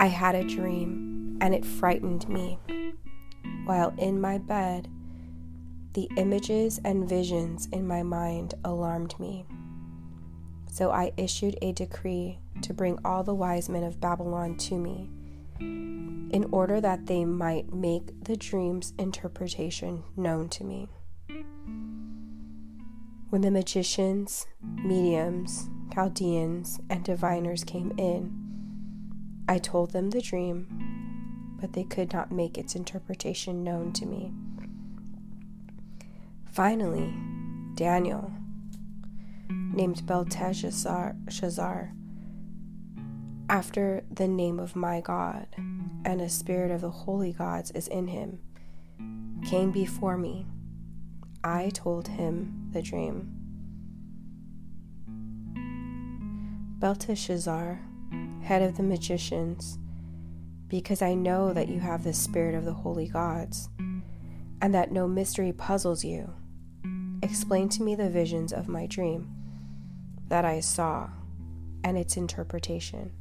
I 0.00 0.06
had 0.06 0.34
a 0.34 0.44
dream, 0.44 1.38
and 1.40 1.54
it 1.54 1.64
frightened 1.64 2.28
me. 2.28 2.58
While 3.64 3.94
in 3.98 4.20
my 4.20 4.38
bed, 4.38 4.88
the 5.94 6.08
images 6.16 6.80
and 6.84 7.08
visions 7.08 7.68
in 7.72 7.86
my 7.86 8.02
mind 8.02 8.54
alarmed 8.64 9.18
me. 9.18 9.46
So 10.70 10.90
I 10.90 11.12
issued 11.16 11.56
a 11.62 11.72
decree 11.72 12.38
to 12.62 12.74
bring 12.74 12.98
all 13.04 13.22
the 13.22 13.34
wise 13.34 13.68
men 13.68 13.84
of 13.84 14.00
Babylon 14.00 14.56
to 14.58 14.76
me, 14.76 15.08
in 15.60 16.48
order 16.50 16.80
that 16.80 17.06
they 17.06 17.24
might 17.24 17.72
make 17.72 18.24
the 18.24 18.36
dream's 18.36 18.92
interpretation 18.98 20.02
known 20.16 20.48
to 20.48 20.64
me. 20.64 20.88
When 23.30 23.42
the 23.42 23.52
magicians, 23.52 24.46
mediums, 24.62 25.68
Chaldeans, 25.92 26.80
and 26.90 27.04
diviners 27.04 27.62
came 27.62 27.92
in, 27.98 28.32
I 29.48 29.58
told 29.58 29.92
them 29.92 30.10
the 30.10 30.22
dream, 30.22 31.56
but 31.60 31.72
they 31.72 31.84
could 31.84 32.12
not 32.12 32.32
make 32.32 32.58
its 32.58 32.74
interpretation 32.74 33.62
known 33.62 33.92
to 33.92 34.06
me. 34.06 34.32
Finally, 36.54 37.12
Daniel, 37.74 38.30
named 39.50 40.06
Belteshazzar, 40.06 41.16
after 43.48 44.04
the 44.08 44.28
name 44.28 44.60
of 44.60 44.76
my 44.76 45.00
God, 45.00 45.48
and 46.04 46.20
a 46.20 46.28
spirit 46.28 46.70
of 46.70 46.80
the 46.80 46.92
holy 46.92 47.32
gods 47.32 47.72
is 47.72 47.88
in 47.88 48.06
him, 48.06 48.38
came 49.44 49.72
before 49.72 50.16
me. 50.16 50.46
I 51.42 51.70
told 51.70 52.06
him 52.06 52.68
the 52.70 52.82
dream. 52.82 53.32
Belteshazzar, 56.78 57.80
head 58.44 58.62
of 58.62 58.76
the 58.76 58.84
magicians, 58.84 59.76
because 60.68 61.02
I 61.02 61.14
know 61.14 61.52
that 61.52 61.68
you 61.68 61.80
have 61.80 62.04
the 62.04 62.14
spirit 62.14 62.54
of 62.54 62.64
the 62.64 62.74
holy 62.74 63.08
gods, 63.08 63.70
and 64.62 64.72
that 64.72 64.92
no 64.92 65.08
mystery 65.08 65.52
puzzles 65.52 66.04
you 66.04 66.32
Explain 67.24 67.70
to 67.70 67.82
me 67.82 67.94
the 67.94 68.10
visions 68.10 68.52
of 68.52 68.68
my 68.68 68.84
dream 68.84 69.34
that 70.28 70.44
I 70.44 70.60
saw 70.60 71.08
and 71.82 71.96
its 71.96 72.18
interpretation. 72.18 73.12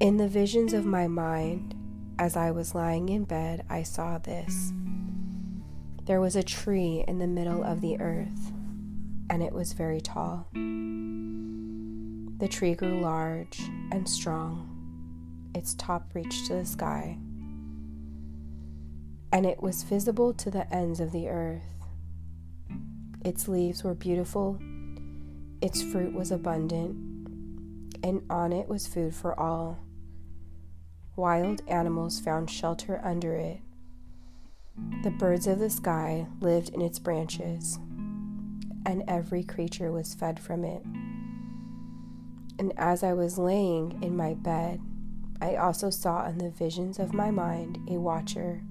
In 0.00 0.16
the 0.16 0.28
visions 0.28 0.72
of 0.72 0.86
my 0.86 1.08
mind, 1.08 1.74
as 2.18 2.34
I 2.34 2.50
was 2.50 2.74
lying 2.74 3.10
in 3.10 3.24
bed, 3.24 3.66
I 3.68 3.82
saw 3.82 4.16
this. 4.16 4.72
There 6.06 6.22
was 6.22 6.34
a 6.34 6.42
tree 6.42 7.04
in 7.06 7.18
the 7.18 7.26
middle 7.26 7.62
of 7.62 7.82
the 7.82 8.00
earth, 8.00 8.50
and 9.28 9.42
it 9.42 9.52
was 9.52 9.74
very 9.74 10.00
tall. 10.00 10.48
The 10.54 12.48
tree 12.48 12.74
grew 12.74 12.98
large 13.02 13.60
and 13.92 14.08
strong, 14.08 15.50
its 15.54 15.74
top 15.74 16.14
reached 16.14 16.46
to 16.46 16.54
the 16.54 16.64
sky, 16.64 17.18
and 19.30 19.44
it 19.44 19.62
was 19.62 19.82
visible 19.82 20.32
to 20.32 20.50
the 20.50 20.72
ends 20.74 20.98
of 20.98 21.12
the 21.12 21.28
earth. 21.28 21.71
Its 23.24 23.46
leaves 23.46 23.84
were 23.84 23.94
beautiful, 23.94 24.58
its 25.60 25.80
fruit 25.80 26.12
was 26.12 26.32
abundant, 26.32 26.96
and 28.02 28.20
on 28.28 28.52
it 28.52 28.68
was 28.68 28.88
food 28.88 29.14
for 29.14 29.38
all. 29.38 29.78
Wild 31.14 31.62
animals 31.68 32.18
found 32.18 32.50
shelter 32.50 33.00
under 33.04 33.36
it. 33.36 33.60
The 35.04 35.10
birds 35.10 35.46
of 35.46 35.60
the 35.60 35.70
sky 35.70 36.26
lived 36.40 36.70
in 36.70 36.80
its 36.80 36.98
branches, 36.98 37.78
and 38.84 39.04
every 39.06 39.44
creature 39.44 39.92
was 39.92 40.14
fed 40.14 40.40
from 40.40 40.64
it. 40.64 40.82
And 42.58 42.72
as 42.76 43.04
I 43.04 43.12
was 43.12 43.38
laying 43.38 44.02
in 44.02 44.16
my 44.16 44.34
bed, 44.34 44.80
I 45.40 45.54
also 45.54 45.90
saw 45.90 46.26
in 46.26 46.38
the 46.38 46.50
visions 46.50 46.98
of 46.98 47.14
my 47.14 47.30
mind 47.30 47.78
a 47.88 47.98
watcher 47.98 48.62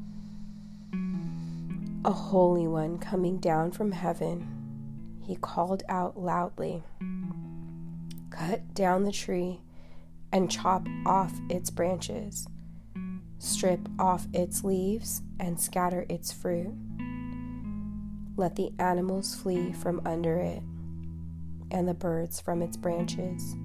a 2.04 2.12
holy 2.12 2.68
one 2.68 2.98
coming 2.98 3.38
down 3.38 3.72
from 3.72 3.92
heaven, 3.92 5.20
he 5.22 5.36
called 5.36 5.84
out 5.88 6.18
loudly 6.18 6.84
Cut 8.32 8.74
down 8.74 9.04
the 9.04 9.12
tree 9.12 9.60
and 10.32 10.50
chop 10.50 10.88
off 11.06 11.34
its 11.50 11.70
branches, 11.70 12.48
strip 13.38 13.88
off 14.00 14.26
its 14.34 14.64
leaves 14.64 15.22
and 15.40 15.60
scatter 15.60 16.06
its 16.10 16.32
fruit. 16.32 16.74
Let 18.38 18.56
the 18.56 18.72
animals 18.80 19.36
flee 19.36 19.74
from 19.74 20.02
under 20.06 20.38
it 20.38 20.64
and 21.70 21.88
the 21.88 21.94
birds 21.94 22.40
from 22.40 22.62
its 22.62 22.78
branches, 22.78 23.56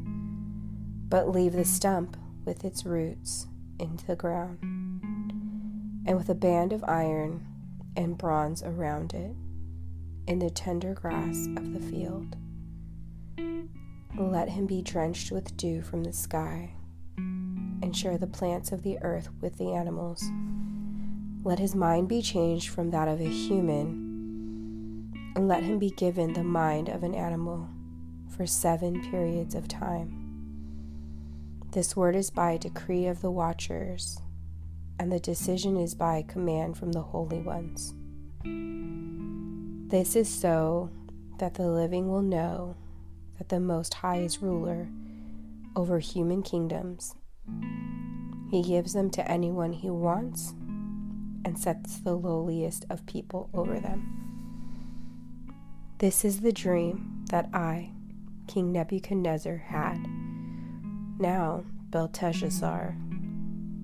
but 1.08 1.30
leave 1.30 1.52
the 1.52 1.64
stump 1.64 2.16
with 2.44 2.64
its 2.64 2.84
roots 2.84 3.46
into 3.78 4.04
the 4.04 4.16
ground. 4.16 4.58
And 6.06 6.16
with 6.16 6.28
a 6.28 6.34
band 6.34 6.72
of 6.72 6.84
iron, 6.84 7.46
and 7.96 8.18
bronze 8.18 8.62
around 8.62 9.14
it 9.14 9.34
in 10.26 10.38
the 10.38 10.50
tender 10.50 10.94
grass 10.94 11.48
of 11.56 11.72
the 11.72 11.80
field. 11.80 12.36
Let 14.18 14.48
him 14.48 14.66
be 14.66 14.82
drenched 14.82 15.32
with 15.32 15.56
dew 15.56 15.82
from 15.82 16.04
the 16.04 16.12
sky 16.12 16.74
and 17.16 17.96
share 17.96 18.18
the 18.18 18.26
plants 18.26 18.72
of 18.72 18.82
the 18.82 18.98
earth 19.02 19.28
with 19.40 19.58
the 19.58 19.72
animals. 19.72 20.24
Let 21.44 21.58
his 21.58 21.74
mind 21.74 22.08
be 22.08 22.22
changed 22.22 22.70
from 22.70 22.90
that 22.90 23.08
of 23.08 23.20
a 23.20 23.28
human, 23.28 25.12
and 25.36 25.46
let 25.46 25.62
him 25.62 25.78
be 25.78 25.90
given 25.90 26.32
the 26.32 26.42
mind 26.42 26.88
of 26.88 27.02
an 27.02 27.14
animal 27.14 27.68
for 28.28 28.46
seven 28.46 29.00
periods 29.10 29.54
of 29.54 29.68
time. 29.68 30.22
This 31.72 31.94
word 31.94 32.16
is 32.16 32.30
by 32.30 32.56
decree 32.56 33.06
of 33.06 33.20
the 33.20 33.30
watchers 33.30 34.20
and 34.98 35.12
the 35.12 35.20
decision 35.20 35.76
is 35.76 35.94
by 35.94 36.24
command 36.26 36.76
from 36.76 36.92
the 36.92 37.02
holy 37.02 37.40
ones. 37.40 37.94
This 39.90 40.16
is 40.16 40.28
so 40.28 40.90
that 41.38 41.54
the 41.54 41.68
living 41.68 42.08
will 42.08 42.22
know 42.22 42.76
that 43.38 43.48
the 43.48 43.60
Most 43.60 43.94
High 43.94 44.18
is 44.18 44.42
ruler 44.42 44.88
over 45.76 45.98
human 45.98 46.42
kingdoms. 46.42 47.14
He 48.50 48.62
gives 48.62 48.94
them 48.94 49.10
to 49.10 49.30
anyone 49.30 49.72
he 49.72 49.90
wants 49.90 50.54
and 51.44 51.58
sets 51.58 52.00
the 52.00 52.14
lowliest 52.14 52.86
of 52.90 53.06
people 53.06 53.50
over 53.52 53.78
them. 53.78 54.12
This 55.98 56.24
is 56.24 56.40
the 56.40 56.52
dream 56.52 57.24
that 57.30 57.48
I, 57.52 57.92
King 58.46 58.72
Nebuchadnezzar, 58.72 59.56
had. 59.56 60.06
Now, 61.18 61.64
Belteshazzar, 61.90 62.96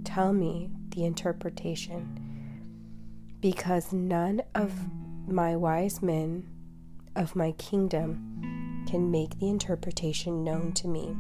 tell 0.05 0.33
me 0.33 0.71
the 0.93 1.05
interpretation, 1.05 2.19
because 3.41 3.93
none 3.93 4.43
of 4.55 4.73
my 5.27 5.57
wise 5.57 6.01
men 6.03 6.47
of 7.15 7.37
my 7.37 7.53
kingdom 7.53 8.85
can 8.89 9.11
make 9.11 9.39
the 9.39 9.49
interpretation 9.49 10.43
known 10.45 10.73
to 10.73 10.89
me. 10.89 11.17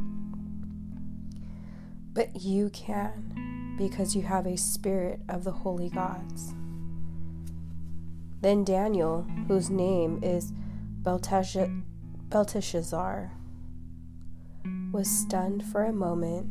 But 2.15 2.43
you 2.43 2.71
can, 2.71 3.75
because 3.79 4.15
you 4.15 4.23
have 4.23 4.47
a 4.47 4.57
spirit 4.57 5.21
of 5.29 5.45
the 5.45 5.53
holy 5.53 5.89
gods. 5.89 6.55
Then 8.41 8.65
Daniel, 8.65 9.27
whose 9.49 9.71
name 9.71 10.19
is 10.23 10.53
Belteshazzar, 11.03 11.71
was 14.93 15.09
stunned 15.09 15.65
for 15.65 15.85
a 15.85 15.93
moment, 15.93 16.51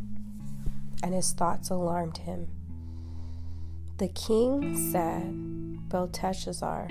and 1.03 1.13
his 1.13 1.31
thoughts 1.33 1.69
alarmed 1.69 2.17
him. 2.19 2.47
The 4.01 4.07
king 4.07 4.75
said, 4.91 5.87
Belteshazzar, 5.87 6.87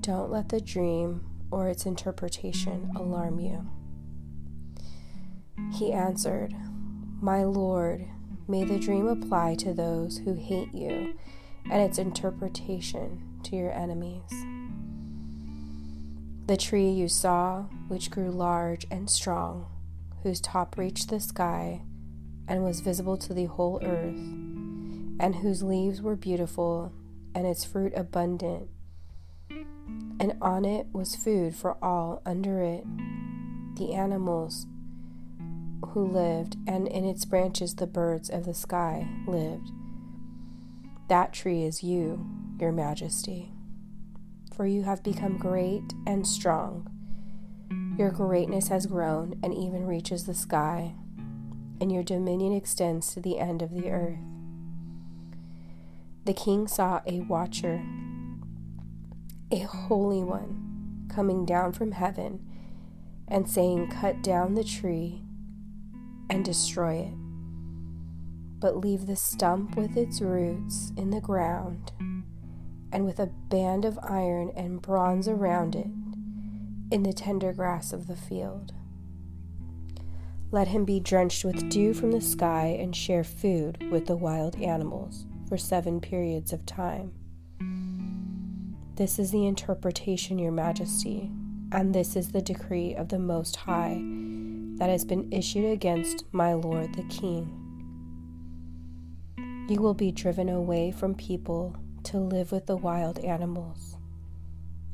don't 0.00 0.32
let 0.32 0.48
the 0.48 0.60
dream 0.60 1.24
or 1.52 1.68
its 1.68 1.86
interpretation 1.86 2.90
alarm 2.96 3.38
you. 3.38 3.70
He 5.74 5.92
answered, 5.92 6.56
My 7.20 7.44
Lord, 7.44 8.04
may 8.48 8.64
the 8.64 8.80
dream 8.80 9.06
apply 9.06 9.54
to 9.60 9.72
those 9.72 10.18
who 10.18 10.34
hate 10.34 10.74
you, 10.74 11.14
and 11.70 11.80
its 11.80 11.98
interpretation 11.98 13.38
to 13.44 13.54
your 13.54 13.70
enemies. 13.70 14.32
The 16.48 16.56
tree 16.56 16.90
you 16.90 17.06
saw, 17.06 17.66
which 17.86 18.10
grew 18.10 18.32
large 18.32 18.88
and 18.90 19.08
strong, 19.08 19.66
whose 20.24 20.40
top 20.40 20.76
reached 20.76 21.10
the 21.10 21.20
sky 21.20 21.82
and 22.48 22.64
was 22.64 22.80
visible 22.80 23.16
to 23.18 23.32
the 23.32 23.44
whole 23.44 23.80
earth, 23.84 24.45
and 25.18 25.36
whose 25.36 25.62
leaves 25.62 26.02
were 26.02 26.16
beautiful 26.16 26.92
and 27.34 27.46
its 27.46 27.64
fruit 27.64 27.92
abundant, 27.94 28.68
and 30.18 30.34
on 30.40 30.64
it 30.64 30.86
was 30.92 31.16
food 31.16 31.54
for 31.54 31.76
all 31.82 32.22
under 32.24 32.62
it, 32.62 32.84
the 33.76 33.92
animals 33.92 34.66
who 35.88 36.06
lived, 36.06 36.56
and 36.66 36.88
in 36.88 37.04
its 37.04 37.24
branches 37.24 37.74
the 37.74 37.86
birds 37.86 38.30
of 38.30 38.44
the 38.44 38.54
sky 38.54 39.06
lived. 39.26 39.70
That 41.08 41.32
tree 41.32 41.64
is 41.64 41.82
you, 41.82 42.26
your 42.58 42.72
majesty, 42.72 43.52
for 44.54 44.66
you 44.66 44.82
have 44.82 45.02
become 45.02 45.38
great 45.38 45.92
and 46.06 46.26
strong. 46.26 46.90
Your 47.98 48.10
greatness 48.10 48.68
has 48.68 48.86
grown 48.86 49.38
and 49.42 49.54
even 49.54 49.86
reaches 49.86 50.26
the 50.26 50.34
sky, 50.34 50.94
and 51.80 51.92
your 51.92 52.02
dominion 52.02 52.52
extends 52.52 53.12
to 53.14 53.20
the 53.20 53.38
end 53.38 53.62
of 53.62 53.70
the 53.70 53.90
earth. 53.90 54.18
The 56.26 56.34
king 56.34 56.66
saw 56.66 57.02
a 57.06 57.20
watcher, 57.20 57.80
a 59.52 59.58
holy 59.60 60.24
one, 60.24 61.06
coming 61.08 61.46
down 61.46 61.72
from 61.72 61.92
heaven 61.92 62.44
and 63.28 63.48
saying, 63.48 63.90
Cut 63.90 64.24
down 64.24 64.54
the 64.54 64.64
tree 64.64 65.22
and 66.28 66.44
destroy 66.44 66.94
it, 66.94 67.14
but 68.58 68.76
leave 68.76 69.06
the 69.06 69.14
stump 69.14 69.76
with 69.76 69.96
its 69.96 70.20
roots 70.20 70.92
in 70.96 71.10
the 71.10 71.20
ground 71.20 71.92
and 72.90 73.04
with 73.04 73.20
a 73.20 73.30
band 73.48 73.84
of 73.84 73.96
iron 74.02 74.50
and 74.56 74.82
bronze 74.82 75.28
around 75.28 75.76
it 75.76 75.86
in 76.90 77.04
the 77.04 77.12
tender 77.12 77.52
grass 77.52 77.92
of 77.92 78.08
the 78.08 78.16
field. 78.16 78.74
Let 80.50 80.66
him 80.66 80.84
be 80.84 80.98
drenched 80.98 81.44
with 81.44 81.70
dew 81.70 81.94
from 81.94 82.10
the 82.10 82.20
sky 82.20 82.76
and 82.80 82.96
share 82.96 83.22
food 83.22 83.92
with 83.92 84.06
the 84.06 84.16
wild 84.16 84.56
animals 84.56 85.24
for 85.48 85.56
seven 85.56 86.00
periods 86.00 86.52
of 86.52 86.66
time. 86.66 87.12
This 88.96 89.18
is 89.18 89.30
the 89.30 89.46
interpretation, 89.46 90.38
Your 90.38 90.52
Majesty, 90.52 91.30
and 91.72 91.94
this 91.94 92.16
is 92.16 92.32
the 92.32 92.40
decree 92.40 92.94
of 92.94 93.08
the 93.08 93.18
Most 93.18 93.56
High 93.56 94.00
that 94.78 94.88
has 94.88 95.04
been 95.04 95.30
issued 95.32 95.70
against 95.70 96.24
my 96.32 96.54
lord 96.54 96.94
the 96.94 97.02
king. 97.04 97.62
You 99.68 99.82
will 99.82 99.94
be 99.94 100.12
driven 100.12 100.48
away 100.48 100.92
from 100.92 101.14
people 101.14 101.76
to 102.04 102.18
live 102.18 102.52
with 102.52 102.66
the 102.66 102.76
wild 102.76 103.18
animals. 103.18 103.96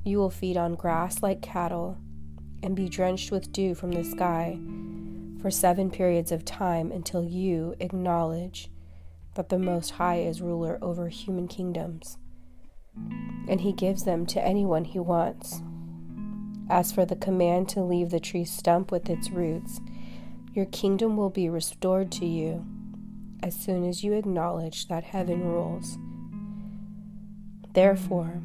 You 0.05 0.19
will 0.19 0.31
feed 0.31 0.57
on 0.57 0.75
grass 0.75 1.23
like 1.23 1.43
cattle 1.43 1.99
and 2.63 2.75
be 2.75 2.89
drenched 2.89 3.31
with 3.31 3.53
dew 3.53 3.75
from 3.75 3.93
the 3.93 4.03
sky 4.03 4.59
for 5.41 5.51
seven 5.51 5.91
periods 5.91 6.33
of 6.33 6.45
time 6.45 6.91
until 6.91 7.25
you 7.25 7.75
acknowledge 7.81 8.71
that 9.35 9.49
the 9.49 9.59
Most 9.59 9.93
High 9.93 10.21
is 10.21 10.43
ruler 10.43 10.79
over 10.83 11.09
human 11.09 11.49
kingdoms, 11.49 12.19
and 13.49 13.61
he 13.61 13.73
gives 13.73 14.05
them 14.05 14.27
to 14.27 14.45
anyone 14.45 14.85
he 14.85 14.99
wants. 14.99 15.63
As 16.69 16.93
for 16.93 17.05
the 17.05 17.17
command 17.17 17.69
to 17.71 17.83
leave 17.83 18.11
the 18.11 18.21
tree 18.21 18.45
stump 18.45 18.91
with 18.91 19.11
its 19.11 19.31
roots, 19.31 19.81
your 20.55 20.67
kingdom 20.67 21.17
will 21.17 21.31
be 21.31 21.49
restored 21.49 22.13
to 22.13 22.27
you 22.27 22.65
as 23.43 23.55
soon 23.55 23.89
as 23.89 24.05
you 24.05 24.13
acknowledge 24.13 24.89
that 24.89 25.05
heaven 25.05 25.43
rules. 25.43 25.99
Therefore, 27.73 28.43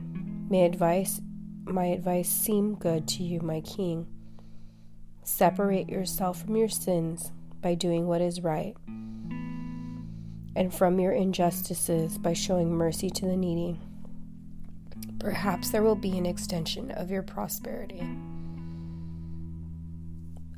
may 0.50 0.66
advice 0.66 1.22
my 1.66 1.88
advice 1.88 2.30
seem 2.30 2.76
good 2.76 3.08
to 3.10 3.24
you, 3.24 3.42
my 3.42 3.60
king. 3.60 4.08
Separate 5.24 5.90
yourself 5.90 6.42
from 6.42 6.56
your 6.56 6.70
sins 6.70 7.34
by 7.62 7.76
doing 7.76 8.08
what 8.08 8.22
is 8.22 8.42
right, 8.42 8.76
and 10.58 10.74
from 10.74 11.00
your 11.00 11.12
injustices 11.12 12.18
by 12.18 12.34
showing 12.34 12.74
mercy 12.74 13.12
to 13.12 13.28
the 13.28 13.38
needy. 13.38 13.80
Perhaps 15.20 15.70
there 15.70 15.84
will 15.84 15.96
be 15.96 16.18
an 16.18 16.26
extension 16.26 16.90
of 16.90 17.12
your 17.12 17.22
prosperity. 17.22 18.04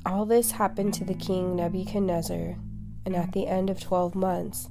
All 0.06 0.24
this 0.24 0.52
happened 0.52 0.94
to 0.94 1.04
the 1.04 1.14
king 1.14 1.54
Nebuchadnezzar, 1.54 2.56
and 3.04 3.14
at 3.14 3.32
the 3.32 3.46
end 3.46 3.68
of 3.68 3.78
twelve 3.78 4.14
months, 4.14 4.70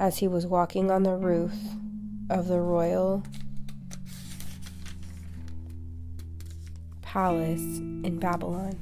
as 0.00 0.18
he 0.18 0.26
was 0.26 0.46
walking 0.46 0.90
on 0.90 1.04
the 1.04 1.14
roof 1.14 1.54
of 2.28 2.48
the 2.48 2.60
royal 2.60 3.22
palace 7.02 7.60
in 7.60 8.18
Babylon. 8.18 8.76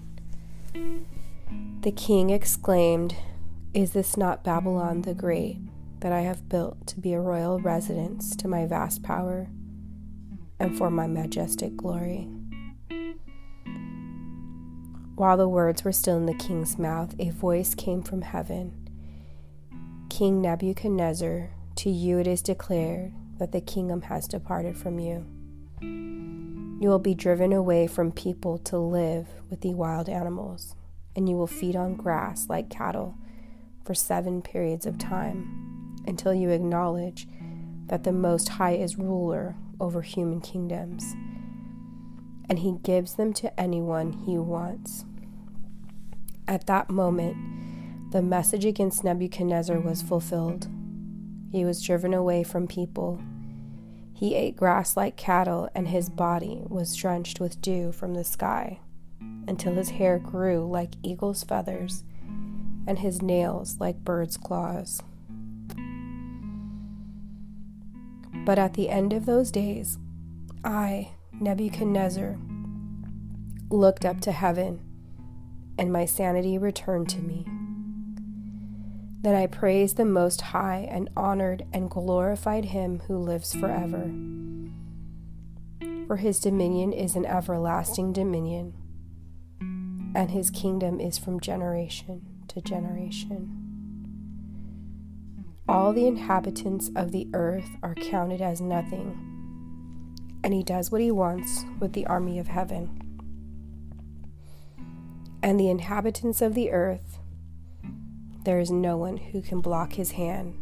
The 1.83 1.93
king 1.93 2.31
exclaimed, 2.31 3.15
Is 3.75 3.93
this 3.93 4.17
not 4.17 4.43
Babylon 4.43 5.03
the 5.03 5.13
Great 5.13 5.59
that 6.05 6.13
I 6.13 6.21
have 6.21 6.49
built 6.49 6.87
to 6.89 7.01
be 7.01 7.15
a 7.15 7.21
royal 7.21 7.59
residence 7.59 8.37
to 8.37 8.47
my 8.47 8.67
vast 8.67 9.03
power? 9.03 9.49
and 10.61 10.77
for 10.77 10.91
my 10.91 11.07
majestic 11.07 11.77
glory. 11.77 12.29
While 15.17 15.37
the 15.37 15.49
words 15.49 15.85
were 15.85 15.93
still 15.93 16.17
in 16.17 16.27
the 16.27 16.35
king's 16.35 16.79
mouth, 16.79 17.15
a 17.19 17.31
voice 17.31 17.75
came 17.75 18.03
from 18.03 18.23
heaven 18.23 18.89
King 20.11 20.41
Nebuchadnezzar, 20.41 21.51
to 21.77 21.91
you 21.91 22.19
it 22.19 22.27
is 22.27 22.41
declared 22.41 23.13
that 23.39 23.51
the 23.51 23.61
kingdom 23.61 24.03
has 24.03 24.29
departed 24.29 24.77
from 24.77 25.01
you. 25.01 25.27
You 25.81 26.89
will 26.89 27.01
be 27.01 27.15
driven 27.15 27.53
away 27.53 27.87
from 27.87 28.13
people 28.13 28.59
to 28.59 28.79
live 28.79 29.27
with 29.51 29.63
the 29.63 29.75
wild 29.75 30.09
animals, 30.09 30.77
and 31.17 31.29
you 31.29 31.37
will 31.37 31.49
feed 31.49 31.75
on 31.75 31.97
grass 31.97 32.49
like 32.49 32.71
cattle 32.71 33.17
for 33.85 33.95
seven 33.95 34.41
periods 34.41 34.87
of 34.87 34.99
time 34.99 35.74
until 36.07 36.35
you 36.35 36.51
acknowledge 36.51 37.27
that 37.87 38.05
the 38.05 38.13
Most 38.13 38.49
High 38.51 38.75
is 38.75 38.99
ruler 38.99 39.57
over 39.81 40.03
human 40.03 40.41
kingdoms, 40.41 41.15
and 42.49 42.59
he 42.59 42.79
gives 42.83 43.15
them 43.15 43.33
to 43.35 43.61
anyone 43.61 44.13
he 44.13 44.39
wants. 44.39 45.05
At 46.47 46.67
that 46.67 46.91
moment, 46.91 48.13
the 48.13 48.23
message 48.23 48.65
against 48.65 49.05
Nebuchadnezzar 49.05 49.81
was 49.81 50.03
fulfilled. 50.03 50.69
He 51.51 51.65
was 51.65 51.83
driven 51.83 52.15
away 52.15 52.45
from 52.45 52.67
people. 52.67 53.21
He 54.13 54.35
ate 54.35 54.57
grass 54.57 54.97
like 54.97 55.17
cattle, 55.17 55.69
and 55.75 55.89
his 55.89 56.09
body 56.09 56.63
was 56.69 56.95
drenched 56.95 57.41
with 57.41 57.61
dew 57.61 57.93
from 57.93 58.15
the 58.15 58.25
sky 58.25 58.81
until 59.47 59.75
his 59.75 59.91
hair 59.91 60.19
grew 60.19 60.65
like 60.65 60.95
eagle's 61.03 61.45
feathers 61.45 62.05
and 62.87 62.99
his 62.99 63.23
nails 63.23 63.77
like 63.81 64.05
bird's 64.05 64.37
claws. 64.37 65.03
But 68.45 68.59
at 68.59 68.75
the 68.75 68.91
end 68.91 69.13
of 69.13 69.25
those 69.25 69.51
days, 69.51 69.99
I, 70.65 71.13
Nebuchadnezzar, 71.41 72.37
looked 73.71 74.05
up 74.05 74.21
to 74.21 74.33
heaven, 74.33 74.81
and 75.79 75.93
my 75.93 76.05
sanity 76.05 76.59
returned 76.59 77.09
to 77.11 77.21
me. 77.21 77.47
Then 79.23 79.35
I 79.35 79.47
praised 79.47 79.97
the 79.97 80.05
Most 80.05 80.43
High 80.43 80.87
and 80.91 81.09
honored 81.17 81.65
and 81.73 81.91
glorified 81.91 82.67
Him 82.67 83.01
who 83.09 83.17
lives 83.17 83.55
forever. 83.55 84.13
For 86.07 86.19
His 86.19 86.39
dominion 86.39 86.93
is 86.93 87.17
an 87.17 87.25
everlasting 87.25 88.13
dominion, 88.13 88.75
and 90.15 90.31
His 90.31 90.51
kingdom 90.51 91.01
is 91.01 91.17
from 91.17 91.41
generation 91.41 92.45
to 92.49 92.61
generation. 92.61 93.64
All 95.67 95.95
the 95.95 96.07
inhabitants 96.07 96.91
of 96.95 97.11
the 97.11 97.27
earth 97.33 97.71
are 97.83 97.95
counted 97.95 98.43
as 98.43 98.61
nothing, 98.61 99.19
and 100.45 100.53
he 100.53 100.63
does 100.63 100.91
what 100.91 101.01
he 101.01 101.11
wants 101.11 101.65
with 101.81 101.95
the 101.95 102.07
army 102.07 102.39
of 102.39 102.49
heaven. 102.49 103.01
And 105.43 105.59
the 105.59 105.71
inhabitants 105.71 106.43
of 106.43 106.55
the 106.55 106.71
earth, 106.71 107.19
there 108.45 108.61
is 108.61 108.71
no 108.71 108.99
one 108.99 109.17
who 109.17 109.41
can 109.41 109.63
block 109.63 109.95
his 109.95 110.13
hand 110.13 110.55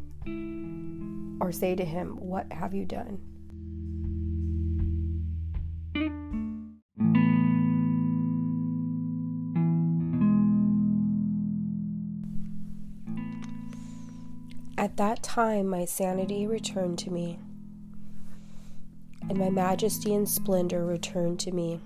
or 1.40 1.50
say 1.50 1.74
to 1.74 1.84
him, 1.84 2.16
What 2.20 2.52
have 2.52 2.72
you 2.72 2.84
done? 2.84 3.31
That 14.96 15.22
time 15.22 15.66
my 15.66 15.84
sanity 15.84 16.46
returned 16.46 16.98
to 17.00 17.10
me, 17.10 17.38
and 19.28 19.38
my 19.38 19.48
majesty 19.50 20.14
and 20.14 20.28
splendor 20.28 20.84
returned 20.84 21.40
to 21.40 21.52
me 21.52 21.80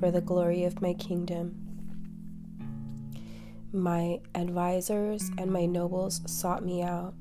for 0.00 0.10
the 0.10 0.20
glory 0.20 0.64
of 0.64 0.80
my 0.80 0.94
kingdom. 0.94 1.54
My 3.72 4.20
advisors 4.34 5.30
and 5.38 5.52
my 5.52 5.66
nobles 5.66 6.22
sought 6.26 6.64
me 6.64 6.82
out. 6.82 7.14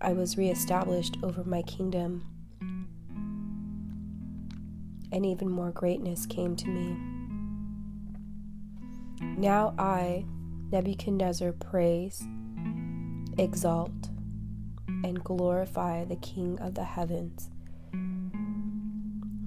I 0.00 0.12
was 0.12 0.36
reestablished 0.36 1.16
over 1.22 1.44
my 1.44 1.62
kingdom, 1.62 2.26
and 5.12 5.24
even 5.24 5.48
more 5.48 5.70
greatness 5.70 6.26
came 6.26 6.56
to 6.56 6.68
me. 6.68 6.96
Now 9.38 9.74
I, 9.78 10.26
Nebuchadnezzar, 10.70 11.52
praise, 11.52 12.26
exalt, 13.38 14.10
and 14.86 15.22
glorify 15.22 16.04
the 16.04 16.16
King 16.16 16.58
of 16.60 16.74
the 16.74 16.84
heavens, 16.84 17.50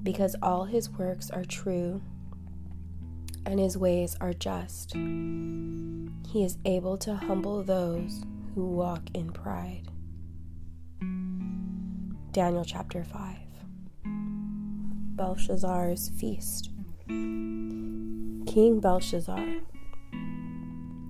because 0.03 0.35
all 0.41 0.65
his 0.65 0.89
works 0.89 1.29
are 1.29 1.45
true 1.45 2.01
and 3.45 3.59
his 3.59 3.77
ways 3.77 4.15
are 4.19 4.33
just. 4.33 4.93
He 4.93 6.43
is 6.43 6.57
able 6.65 6.97
to 6.97 7.15
humble 7.15 7.63
those 7.63 8.23
who 8.53 8.67
walk 8.67 9.03
in 9.13 9.31
pride. 9.31 9.87
Daniel 12.31 12.65
chapter 12.65 13.03
5 13.03 13.37
Belshazzar's 15.15 16.09
Feast. 16.19 16.71
King 17.07 18.79
Belshazzar 18.81 19.61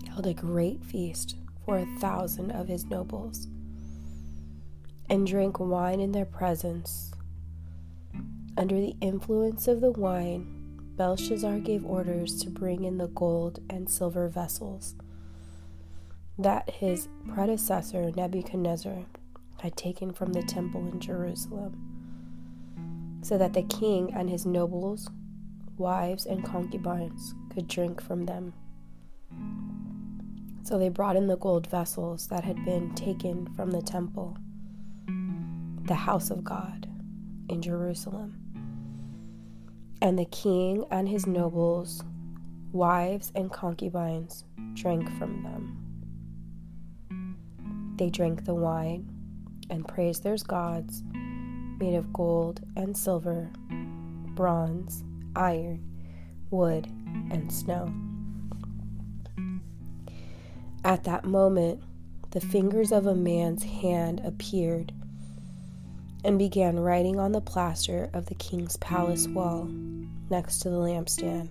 held 0.08 0.28
a 0.28 0.34
great 0.34 0.86
feast 0.86 1.36
for 1.67 1.80
a 1.80 1.99
thousand 1.99 2.49
of 2.51 2.69
his 2.69 2.86
nobles 2.86 3.49
and 5.10 5.27
drank 5.27 5.60
wine 5.60 5.99
in 5.99 6.13
their 6.13 6.25
presence. 6.25 7.12
Under 8.58 8.80
the 8.80 8.95
influence 9.01 9.67
of 9.67 9.82
the 9.82 9.91
wine, 9.91 10.47
Belshazzar 10.95 11.60
gave 11.60 11.86
orders 11.86 12.41
to 12.41 12.49
bring 12.49 12.86
in 12.86 12.97
the 12.97 13.10
gold 13.10 13.60
and 13.69 13.89
silver 13.89 14.30
vessels 14.30 14.95
that 16.39 16.69
his 16.69 17.10
predecessor 17.27 18.12
Nebuchadnezzar 18.15 19.03
had 19.60 19.75
taken 19.75 20.13
from 20.13 20.32
the 20.32 20.43
temple 20.43 20.88
in 20.88 21.01
Jerusalem, 21.01 23.19
so 23.23 23.38
that 23.38 23.51
the 23.51 23.63
king 23.63 24.13
and 24.13 24.30
his 24.30 24.45
nobles, 24.45 25.10
wives, 25.77 26.25
and 26.25 26.45
concubines 26.45 27.36
could 27.53 27.67
drink 27.67 28.01
from 28.01 28.25
them. 28.25 28.53
So 30.67 30.77
they 30.77 30.89
brought 30.89 31.15
in 31.15 31.27
the 31.27 31.38
gold 31.38 31.65
vessels 31.67 32.27
that 32.27 32.43
had 32.43 32.65
been 32.65 32.93
taken 32.93 33.47
from 33.56 33.71
the 33.71 33.82
temple, 33.82 34.36
the 35.86 35.95
house 35.95 36.30
of 36.30 36.43
God 36.43 36.89
in 37.47 37.62
Jerusalem 37.62 38.38
and 40.01 40.19
the 40.19 40.25
king 40.25 40.84
and 40.91 41.08
his 41.08 41.25
nobles, 41.25 42.03
wives, 42.73 43.32
and 43.34 43.49
concubines 43.49 44.43
drank 44.73 45.10
from 45.17 45.41
them. 45.41 45.77
They 47.97 48.10
drank 48.10 48.43
the 48.43 48.53
wine 48.53 49.10
and 49.69 49.88
praised 49.88 50.23
their 50.23 50.36
gods 50.36 51.01
made 51.80 51.95
of 51.95 52.12
gold 52.12 52.60
and 52.75 52.97
silver, 52.97 53.49
bronze, 54.36 55.06
iron, 55.34 55.82
wood, 56.49 56.88
and 57.32 57.49
snow. 57.53 57.89
At 60.84 61.04
that 61.04 61.26
moment, 61.26 61.82
the 62.32 62.40
fingers 62.42 62.92
of 62.92 63.06
a 63.06 63.16
man's 63.16 63.63
hand 63.63 64.22
appeared 64.24 64.94
and 66.24 66.38
began 66.38 66.80
writing 66.80 67.20
on 67.20 67.32
the 67.32 67.42
plaster 67.42 68.10
of 68.13 68.26
the 68.26 68.36
king's 68.36 68.78
palace 68.78 69.28
wall 69.28 69.66
next 70.30 70.60
to 70.60 70.70
the 70.70 70.78
lampstand. 70.78 71.50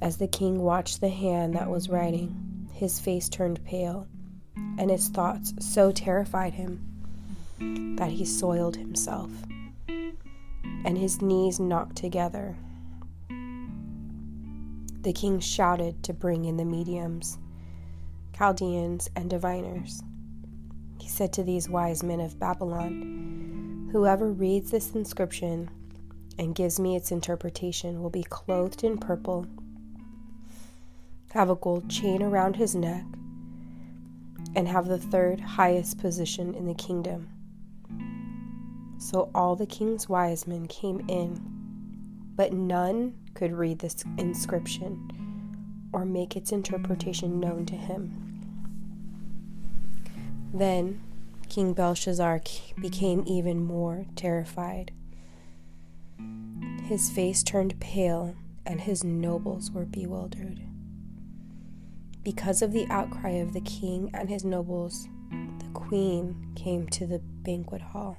As 0.00 0.16
the 0.16 0.26
king 0.26 0.60
watched 0.60 1.00
the 1.00 1.08
hand 1.08 1.54
that 1.54 1.70
was 1.70 1.88
writing, 1.88 2.68
his 2.72 2.98
face 2.98 3.28
turned 3.28 3.64
pale, 3.64 4.08
and 4.56 4.90
his 4.90 5.08
thoughts 5.08 5.54
so 5.60 5.92
terrified 5.92 6.54
him 6.54 7.96
that 7.96 8.10
he 8.10 8.24
soiled 8.24 8.74
himself, 8.76 9.30
and 9.88 10.98
his 10.98 11.22
knees 11.22 11.60
knocked 11.60 11.96
together. 11.96 12.56
The 15.02 15.12
king 15.12 15.40
shouted 15.40 16.04
to 16.04 16.12
bring 16.12 16.44
in 16.44 16.56
the 16.56 16.64
mediums, 16.64 17.38
Chaldeans, 18.36 19.10
and 19.16 19.28
diviners. 19.28 20.00
He 21.00 21.08
said 21.08 21.32
to 21.32 21.42
these 21.42 21.68
wise 21.68 22.04
men 22.04 22.20
of 22.20 22.38
Babylon, 22.38 23.88
Whoever 23.90 24.30
reads 24.30 24.70
this 24.70 24.92
inscription 24.92 25.70
and 26.38 26.54
gives 26.54 26.78
me 26.78 26.94
its 26.94 27.10
interpretation 27.10 28.00
will 28.00 28.10
be 28.10 28.22
clothed 28.22 28.84
in 28.84 28.96
purple, 28.96 29.46
have 31.32 31.50
a 31.50 31.56
gold 31.56 31.90
chain 31.90 32.22
around 32.22 32.54
his 32.54 32.76
neck, 32.76 33.04
and 34.54 34.68
have 34.68 34.86
the 34.86 34.98
third 34.98 35.40
highest 35.40 35.98
position 35.98 36.54
in 36.54 36.66
the 36.66 36.74
kingdom. 36.74 37.28
So 38.98 39.30
all 39.34 39.56
the 39.56 39.66
king's 39.66 40.08
wise 40.08 40.46
men 40.46 40.68
came 40.68 41.04
in, 41.08 41.61
but 42.42 42.52
none 42.52 43.14
could 43.34 43.52
read 43.52 43.78
this 43.78 44.04
inscription 44.18 45.88
or 45.92 46.04
make 46.04 46.34
its 46.34 46.50
interpretation 46.50 47.38
known 47.38 47.64
to 47.64 47.76
him. 47.76 48.42
Then 50.52 51.00
King 51.48 51.72
Belshazzar 51.72 52.40
became 52.80 53.22
even 53.28 53.64
more 53.64 54.06
terrified. 54.16 54.90
His 56.82 57.10
face 57.10 57.44
turned 57.44 57.78
pale, 57.78 58.34
and 58.66 58.80
his 58.80 59.04
nobles 59.04 59.70
were 59.70 59.84
bewildered. 59.84 60.62
Because 62.24 62.60
of 62.60 62.72
the 62.72 62.88
outcry 62.90 63.34
of 63.34 63.52
the 63.52 63.60
king 63.60 64.10
and 64.12 64.28
his 64.28 64.44
nobles, 64.44 65.06
the 65.60 65.70
queen 65.74 66.52
came 66.56 66.88
to 66.88 67.06
the 67.06 67.20
banquet 67.20 67.82
hall. 67.82 68.18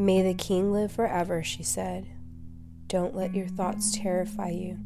May 0.00 0.22
the 0.22 0.32
king 0.32 0.72
live 0.72 0.90
forever, 0.90 1.42
she 1.42 1.62
said. 1.62 2.06
Don't 2.86 3.14
let 3.14 3.34
your 3.34 3.48
thoughts 3.48 3.94
terrify 3.94 4.48
you, 4.48 4.78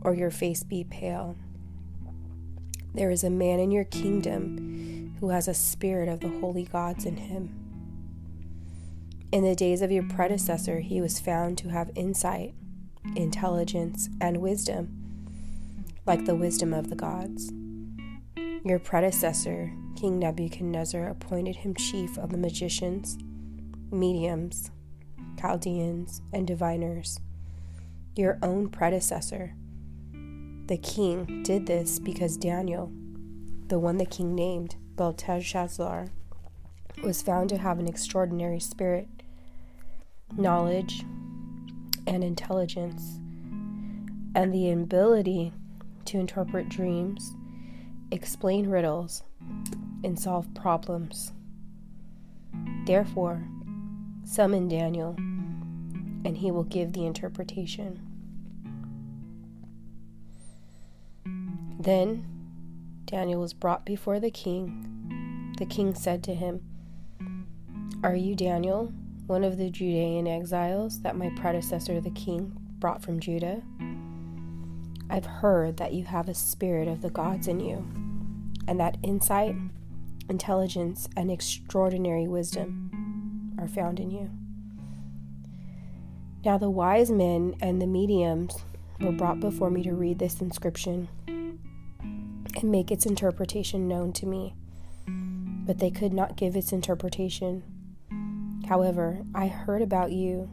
or 0.00 0.14
your 0.14 0.30
face 0.30 0.62
be 0.62 0.82
pale. 0.82 1.36
There 2.94 3.10
is 3.10 3.22
a 3.22 3.28
man 3.28 3.60
in 3.60 3.70
your 3.70 3.84
kingdom 3.84 5.14
who 5.20 5.28
has 5.28 5.46
a 5.46 5.52
spirit 5.52 6.08
of 6.08 6.20
the 6.20 6.30
holy 6.40 6.64
gods 6.64 7.04
in 7.04 7.18
him. 7.18 7.54
In 9.30 9.44
the 9.44 9.54
days 9.54 9.82
of 9.82 9.92
your 9.92 10.04
predecessor, 10.04 10.80
he 10.80 11.02
was 11.02 11.20
found 11.20 11.58
to 11.58 11.68
have 11.68 11.90
insight, 11.94 12.54
intelligence, 13.16 14.08
and 14.22 14.38
wisdom, 14.38 14.88
like 16.06 16.24
the 16.24 16.34
wisdom 16.34 16.72
of 16.72 16.88
the 16.88 16.96
gods. 16.96 17.52
Your 18.64 18.78
predecessor, 18.78 19.70
King 19.96 20.18
Nebuchadnezzar, 20.18 21.08
appointed 21.08 21.56
him 21.56 21.74
chief 21.74 22.16
of 22.16 22.30
the 22.30 22.38
magicians, 22.38 23.18
mediums, 23.94 24.70
Chaldeans, 25.40 26.20
and 26.32 26.46
diviners. 26.46 27.20
Your 28.16 28.38
own 28.42 28.68
predecessor, 28.68 29.54
the 30.66 30.78
king 30.78 31.42
did 31.42 31.66
this 31.66 31.98
because 31.98 32.36
Daniel, 32.36 32.92
the 33.68 33.78
one 33.78 33.98
the 33.98 34.06
king 34.06 34.34
named 34.34 34.76
Belteshazzar, 34.96 36.08
was 37.02 37.22
found 37.22 37.48
to 37.50 37.58
have 37.58 37.78
an 37.78 37.88
extraordinary 37.88 38.60
spirit, 38.60 39.08
knowledge, 40.36 41.04
and 42.06 42.22
intelligence, 42.22 43.18
and 44.34 44.52
the 44.52 44.70
ability 44.70 45.52
to 46.04 46.18
interpret 46.18 46.68
dreams, 46.68 47.34
explain 48.10 48.68
riddles, 48.68 49.22
and 50.02 50.18
solve 50.18 50.52
problems. 50.54 51.32
Therefore, 52.86 53.42
summon 54.24 54.68
Daniel, 54.68 55.14
and 55.16 56.36
he 56.38 56.50
will 56.50 56.64
give 56.64 56.92
the 56.92 57.06
interpretation. 57.06 58.00
Then 61.78 62.26
Daniel 63.04 63.40
was 63.40 63.52
brought 63.52 63.84
before 63.84 64.18
the 64.18 64.30
king. 64.30 65.54
The 65.58 65.66
king 65.66 65.94
said 65.94 66.24
to 66.24 66.34
him, 66.34 66.62
Are 68.02 68.16
you 68.16 68.34
Daniel, 68.34 68.92
one 69.26 69.44
of 69.44 69.58
the 69.58 69.70
Judean 69.70 70.26
exiles 70.26 71.00
that 71.02 71.16
my 71.16 71.30
predecessor 71.36 72.00
the 72.00 72.10
king 72.10 72.56
brought 72.78 73.02
from 73.02 73.20
Judah? 73.20 73.62
I've 75.10 75.26
heard 75.26 75.76
that 75.76 75.92
you 75.92 76.04
have 76.04 76.28
a 76.28 76.34
spirit 76.34 76.88
of 76.88 77.02
the 77.02 77.10
gods 77.10 77.46
in 77.46 77.60
you, 77.60 77.86
and 78.66 78.80
that 78.80 78.96
insight, 79.02 79.54
intelligence, 80.30 81.08
and 81.16 81.30
extraordinary 81.30 82.26
wisdom 82.26 82.83
are 83.58 83.68
found 83.68 84.00
in 84.00 84.10
you. 84.10 84.30
Now 86.44 86.58
the 86.58 86.70
wise 86.70 87.10
men 87.10 87.56
and 87.60 87.80
the 87.80 87.86
mediums 87.86 88.64
were 89.00 89.12
brought 89.12 89.40
before 89.40 89.70
me 89.70 89.82
to 89.84 89.94
read 89.94 90.18
this 90.18 90.40
inscription 90.40 91.08
and 91.26 92.64
make 92.64 92.90
its 92.90 93.06
interpretation 93.06 93.88
known 93.88 94.12
to 94.14 94.26
me. 94.26 94.54
But 95.06 95.78
they 95.78 95.90
could 95.90 96.12
not 96.12 96.36
give 96.36 96.54
its 96.54 96.72
interpretation. 96.72 97.62
However, 98.68 99.22
I 99.34 99.46
heard 99.48 99.82
about 99.82 100.12
you 100.12 100.50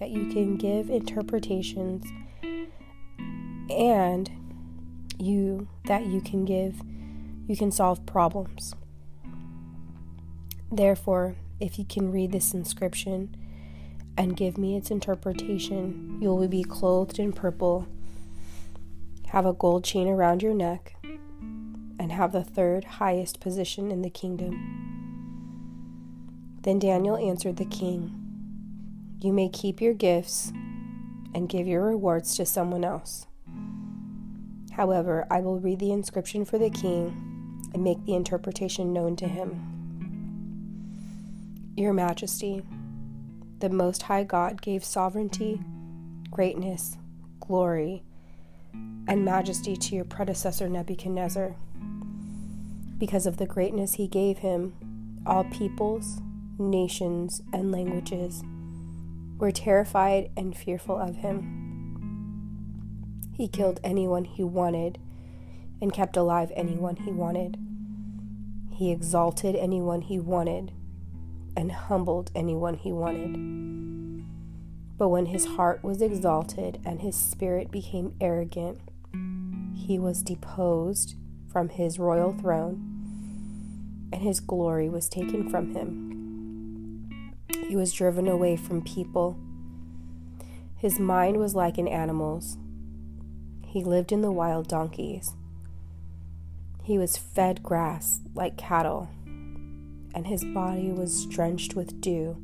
that 0.00 0.10
you 0.10 0.32
can 0.32 0.56
give 0.56 0.90
interpretations 0.90 2.06
and 3.70 4.30
you 5.18 5.68
that 5.86 6.06
you 6.06 6.20
can 6.20 6.44
give 6.44 6.80
you 7.46 7.56
can 7.56 7.70
solve 7.70 8.04
problems. 8.06 8.74
Therefore, 10.72 11.36
if 11.60 11.78
you 11.78 11.84
can 11.84 12.10
read 12.10 12.32
this 12.32 12.52
inscription 12.52 13.36
and 14.16 14.36
give 14.36 14.58
me 14.58 14.76
its 14.76 14.90
interpretation, 14.90 16.18
you 16.20 16.34
will 16.34 16.48
be 16.48 16.62
clothed 16.62 17.18
in 17.18 17.32
purple, 17.32 17.86
have 19.26 19.46
a 19.46 19.52
gold 19.52 19.84
chain 19.84 20.08
around 20.08 20.42
your 20.42 20.54
neck, 20.54 20.96
and 21.98 22.12
have 22.12 22.32
the 22.32 22.44
third 22.44 22.84
highest 22.84 23.40
position 23.40 23.90
in 23.90 24.02
the 24.02 24.10
kingdom. 24.10 24.84
Then 26.62 26.78
Daniel 26.78 27.16
answered 27.16 27.56
the 27.56 27.64
king, 27.64 28.12
You 29.20 29.32
may 29.32 29.48
keep 29.48 29.80
your 29.80 29.94
gifts 29.94 30.52
and 31.34 31.48
give 31.48 31.66
your 31.66 31.82
rewards 31.82 32.36
to 32.36 32.46
someone 32.46 32.84
else. 32.84 33.26
However, 34.72 35.26
I 35.30 35.40
will 35.40 35.60
read 35.60 35.78
the 35.78 35.92
inscription 35.92 36.44
for 36.44 36.58
the 36.58 36.70
king 36.70 37.60
and 37.72 37.84
make 37.84 38.04
the 38.04 38.14
interpretation 38.14 38.92
known 38.92 39.16
to 39.16 39.28
him. 39.28 39.73
Your 41.76 41.92
Majesty, 41.92 42.62
the 43.58 43.68
Most 43.68 44.02
High 44.02 44.22
God 44.22 44.62
gave 44.62 44.84
sovereignty, 44.84 45.60
greatness, 46.30 46.96
glory, 47.40 48.04
and 49.08 49.24
majesty 49.24 49.74
to 49.74 49.96
your 49.96 50.04
predecessor 50.04 50.68
Nebuchadnezzar. 50.68 51.56
Because 52.96 53.26
of 53.26 53.38
the 53.38 53.46
greatness 53.46 53.94
he 53.94 54.06
gave 54.06 54.38
him, 54.38 54.76
all 55.26 55.42
peoples, 55.42 56.20
nations, 56.58 57.42
and 57.52 57.72
languages 57.72 58.44
were 59.38 59.50
terrified 59.50 60.30
and 60.36 60.56
fearful 60.56 60.96
of 60.96 61.16
him. 61.16 62.52
He 63.36 63.48
killed 63.48 63.80
anyone 63.82 64.26
he 64.26 64.44
wanted 64.44 65.00
and 65.82 65.92
kept 65.92 66.16
alive 66.16 66.52
anyone 66.54 66.94
he 66.94 67.10
wanted. 67.10 67.58
He 68.70 68.92
exalted 68.92 69.56
anyone 69.56 70.02
he 70.02 70.20
wanted 70.20 70.70
and 71.56 71.72
humbled 71.72 72.30
anyone 72.34 72.74
he 72.74 72.92
wanted. 72.92 73.32
But 74.96 75.08
when 75.08 75.26
his 75.26 75.46
heart 75.46 75.82
was 75.82 76.00
exalted 76.00 76.80
and 76.84 77.00
his 77.00 77.16
spirit 77.16 77.70
became 77.70 78.14
arrogant, 78.20 78.80
he 79.74 79.98
was 79.98 80.22
deposed 80.22 81.16
from 81.50 81.68
his 81.68 81.98
royal 81.98 82.32
throne, 82.32 84.10
and 84.12 84.22
his 84.22 84.40
glory 84.40 84.88
was 84.88 85.08
taken 85.08 85.48
from 85.50 85.74
him. 85.74 87.32
He 87.68 87.76
was 87.76 87.92
driven 87.92 88.28
away 88.28 88.56
from 88.56 88.82
people. 88.82 89.38
His 90.76 90.98
mind 90.98 91.38
was 91.38 91.54
like 91.54 91.78
an 91.78 91.88
animal's 91.88 92.56
he 93.74 93.82
lived 93.82 94.12
in 94.12 94.20
the 94.20 94.30
wild 94.30 94.68
donkeys. 94.68 95.34
He 96.84 96.96
was 96.96 97.16
fed 97.16 97.64
grass 97.64 98.20
like 98.32 98.56
cattle, 98.56 99.08
and 100.14 100.26
his 100.26 100.44
body 100.44 100.90
was 100.90 101.26
drenched 101.26 101.74
with 101.74 102.00
dew 102.00 102.36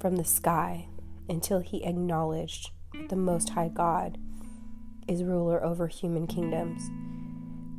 from 0.00 0.16
the 0.16 0.24
sky 0.24 0.88
until 1.28 1.60
he 1.60 1.84
acknowledged 1.84 2.70
that 2.92 3.08
the 3.08 3.16
Most 3.16 3.50
High 3.50 3.68
God 3.68 4.18
is 5.06 5.22
ruler 5.22 5.64
over 5.64 5.86
human 5.86 6.26
kingdoms 6.26 6.90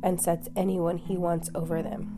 and 0.02 0.20
sets 0.20 0.48
anyone 0.56 0.98
he 0.98 1.16
wants 1.16 1.50
over 1.54 1.82
them. 1.82 2.16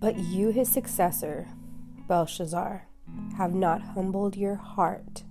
But 0.00 0.18
you, 0.18 0.50
his 0.50 0.68
successor, 0.68 1.48
Belshazzar, 2.06 2.86
have 3.36 3.54
not 3.54 3.82
humbled 3.82 4.36
your 4.36 4.56
heart 4.56 5.24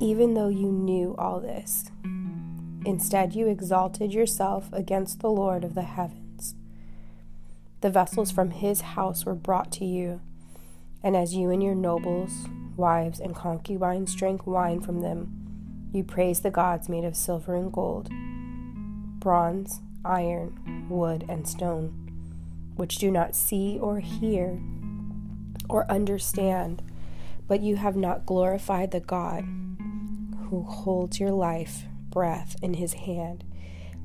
even 0.00 0.34
though 0.34 0.48
you 0.48 0.70
knew 0.70 1.14
all 1.18 1.40
this. 1.40 1.90
Instead, 2.84 3.34
you 3.34 3.48
exalted 3.48 4.12
yourself 4.12 4.68
against 4.72 5.20
the 5.20 5.30
Lord 5.30 5.64
of 5.64 5.74
the 5.74 5.82
heavens. 5.82 6.27
The 7.80 7.90
vessels 7.90 8.32
from 8.32 8.50
his 8.50 8.80
house 8.80 9.24
were 9.24 9.34
brought 9.34 9.70
to 9.72 9.84
you, 9.84 10.20
and 11.02 11.16
as 11.16 11.34
you 11.34 11.50
and 11.50 11.62
your 11.62 11.76
nobles, 11.76 12.46
wives, 12.76 13.20
and 13.20 13.36
concubines 13.36 14.14
drank 14.14 14.46
wine 14.46 14.80
from 14.80 15.00
them, 15.00 15.88
you 15.92 16.02
praised 16.02 16.42
the 16.42 16.50
gods 16.50 16.88
made 16.88 17.04
of 17.04 17.16
silver 17.16 17.54
and 17.54 17.72
gold, 17.72 18.10
bronze, 19.20 19.80
iron, 20.04 20.86
wood, 20.88 21.24
and 21.28 21.46
stone, 21.46 22.72
which 22.74 22.96
do 22.96 23.10
not 23.10 23.36
see 23.36 23.78
or 23.80 24.00
hear 24.00 24.60
or 25.68 25.90
understand, 25.90 26.82
but 27.46 27.60
you 27.60 27.76
have 27.76 27.96
not 27.96 28.26
glorified 28.26 28.90
the 28.90 29.00
God 29.00 29.44
who 30.50 30.62
holds 30.62 31.20
your 31.20 31.30
life 31.30 31.84
breath 32.10 32.56
in 32.62 32.74
his 32.74 32.94
hand 32.94 33.44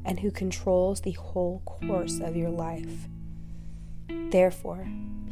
and 0.05 0.19
who 0.19 0.29
controls 0.29 1.01
the 1.01 1.13
whole 1.13 1.61
course 1.65 2.19
of 2.19 2.35
your 2.35 2.49
life. 2.49 3.07
Therefore, 4.07 4.87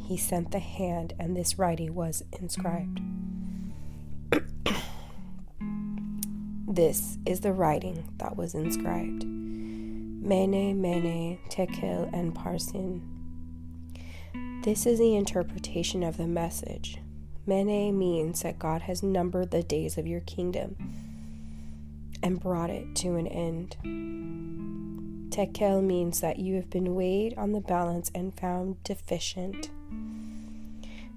he 0.06 0.18
sent 0.18 0.52
the 0.52 0.60
hand, 0.60 1.14
and 1.20 1.36
this 1.36 1.58
writing 1.58 1.96
was 1.96 2.24
inscribed. 2.40 3.02
this 6.68 7.18
is 7.26 7.42
the 7.42 7.54
writing 7.54 8.14
that 8.18 8.36
was 8.36 8.54
inscribed 8.54 9.26
Mene, 9.26 10.80
Mene, 10.80 11.40
Tekel, 11.50 12.10
and 12.14 12.36
Parsin. 12.36 13.02
This 14.64 14.86
is 14.86 15.00
the 15.00 15.16
interpretation 15.16 16.04
of 16.04 16.18
the 16.18 16.28
message. 16.28 16.98
Mene 17.48 17.98
means 17.98 18.44
that 18.44 18.60
God 18.60 18.84
has 18.84 19.02
numbered 19.02 19.50
the 19.50 19.64
days 19.64 19.98
of 19.98 20.06
your 20.06 20.22
kingdom 20.22 20.76
and 22.22 22.40
brought 22.40 22.70
it 22.70 22.96
to 22.98 23.16
an 23.16 23.26
end. 23.26 23.76
Tekel 25.32 25.82
means 25.82 26.20
that 26.20 26.40
you 26.40 26.56
have 26.56 26.70
been 26.70 26.94
weighed 26.94 27.34
on 27.38 27.54
the 27.54 27.62
balance 27.62 28.12
and 28.14 28.38
found 28.38 28.84
deficient. 28.84 29.70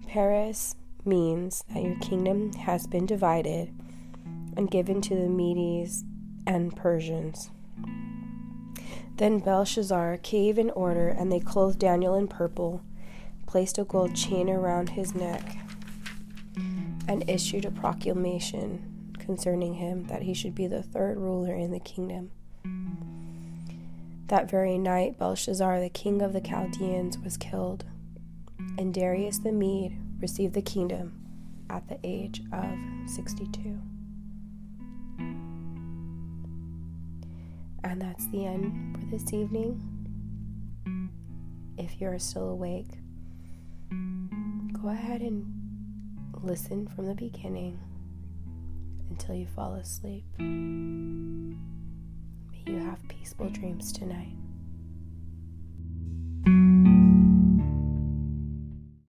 Peres 0.07 0.77
means 1.05 1.65
that 1.75 1.83
your 1.83 1.99
kingdom 1.99 2.53
has 2.53 2.87
been 2.87 3.07
divided 3.07 3.75
and 4.57 4.71
given 4.71 5.01
to 5.01 5.17
the 5.17 5.29
Medes 5.29 6.05
and 6.47 6.77
Persians. 6.77 7.51
Then 9.17 9.41
Belshazzar 9.41 10.19
gave 10.19 10.59
an 10.59 10.71
order, 10.71 11.09
and 11.09 11.33
they 11.33 11.41
clothed 11.41 11.81
Daniel 11.81 12.15
in 12.15 12.29
purple, 12.29 12.83
placed 13.47 13.79
a 13.79 13.85
gold 13.85 14.15
chain 14.15 14.49
around 14.49 14.91
his 14.91 15.13
neck, 15.15 15.57
and 17.09 17.29
issued 17.29 17.65
a 17.65 17.71
proclamation 17.73 19.13
concerning 19.19 19.75
him 19.75 20.05
that 20.05 20.23
he 20.23 20.35
should 20.35 20.55
be 20.55 20.69
the 20.69 20.83
third 20.85 21.19
ruler 21.19 21.55
in 21.55 21.73
the 21.73 21.81
kingdom. 21.81 22.31
That 24.29 24.51
very 24.51 24.79
night, 24.79 25.19
Belshazzar, 25.19 25.81
the 25.81 25.91
king 25.91 26.23
of 26.23 26.33
the 26.33 26.41
Chaldeans, 26.41 27.19
was 27.19 27.37
killed, 27.37 27.85
and 28.79 28.95
Darius 28.95 29.39
the 29.39 29.53
Mede 29.53 29.99
received 30.19 30.55
the 30.55 30.63
kingdom 30.63 31.21
at 31.69 31.87
the 31.89 31.99
age 32.03 32.43
of 32.53 32.71
62. 33.07 33.79
And 37.85 38.01
that's 38.01 38.27
the 38.29 38.47
end 38.47 38.99
for 38.99 39.05
this 39.07 39.33
evening. 39.33 39.79
If 41.77 42.01
you're 42.01 42.19
still 42.19 42.49
awake, 42.49 42.99
go 44.73 44.89
ahead 44.89 45.21
and 45.21 45.45
listen 46.43 46.89
from 46.89 47.07
the 47.07 47.15
beginning 47.15 47.79
until 49.11 49.35
you 49.35 49.47
fall 49.47 49.75
asleep 49.75 50.25
you 52.67 52.79
have 52.79 52.99
peaceful 53.09 53.49
dreams 53.51 53.93
tonight. 53.93 54.37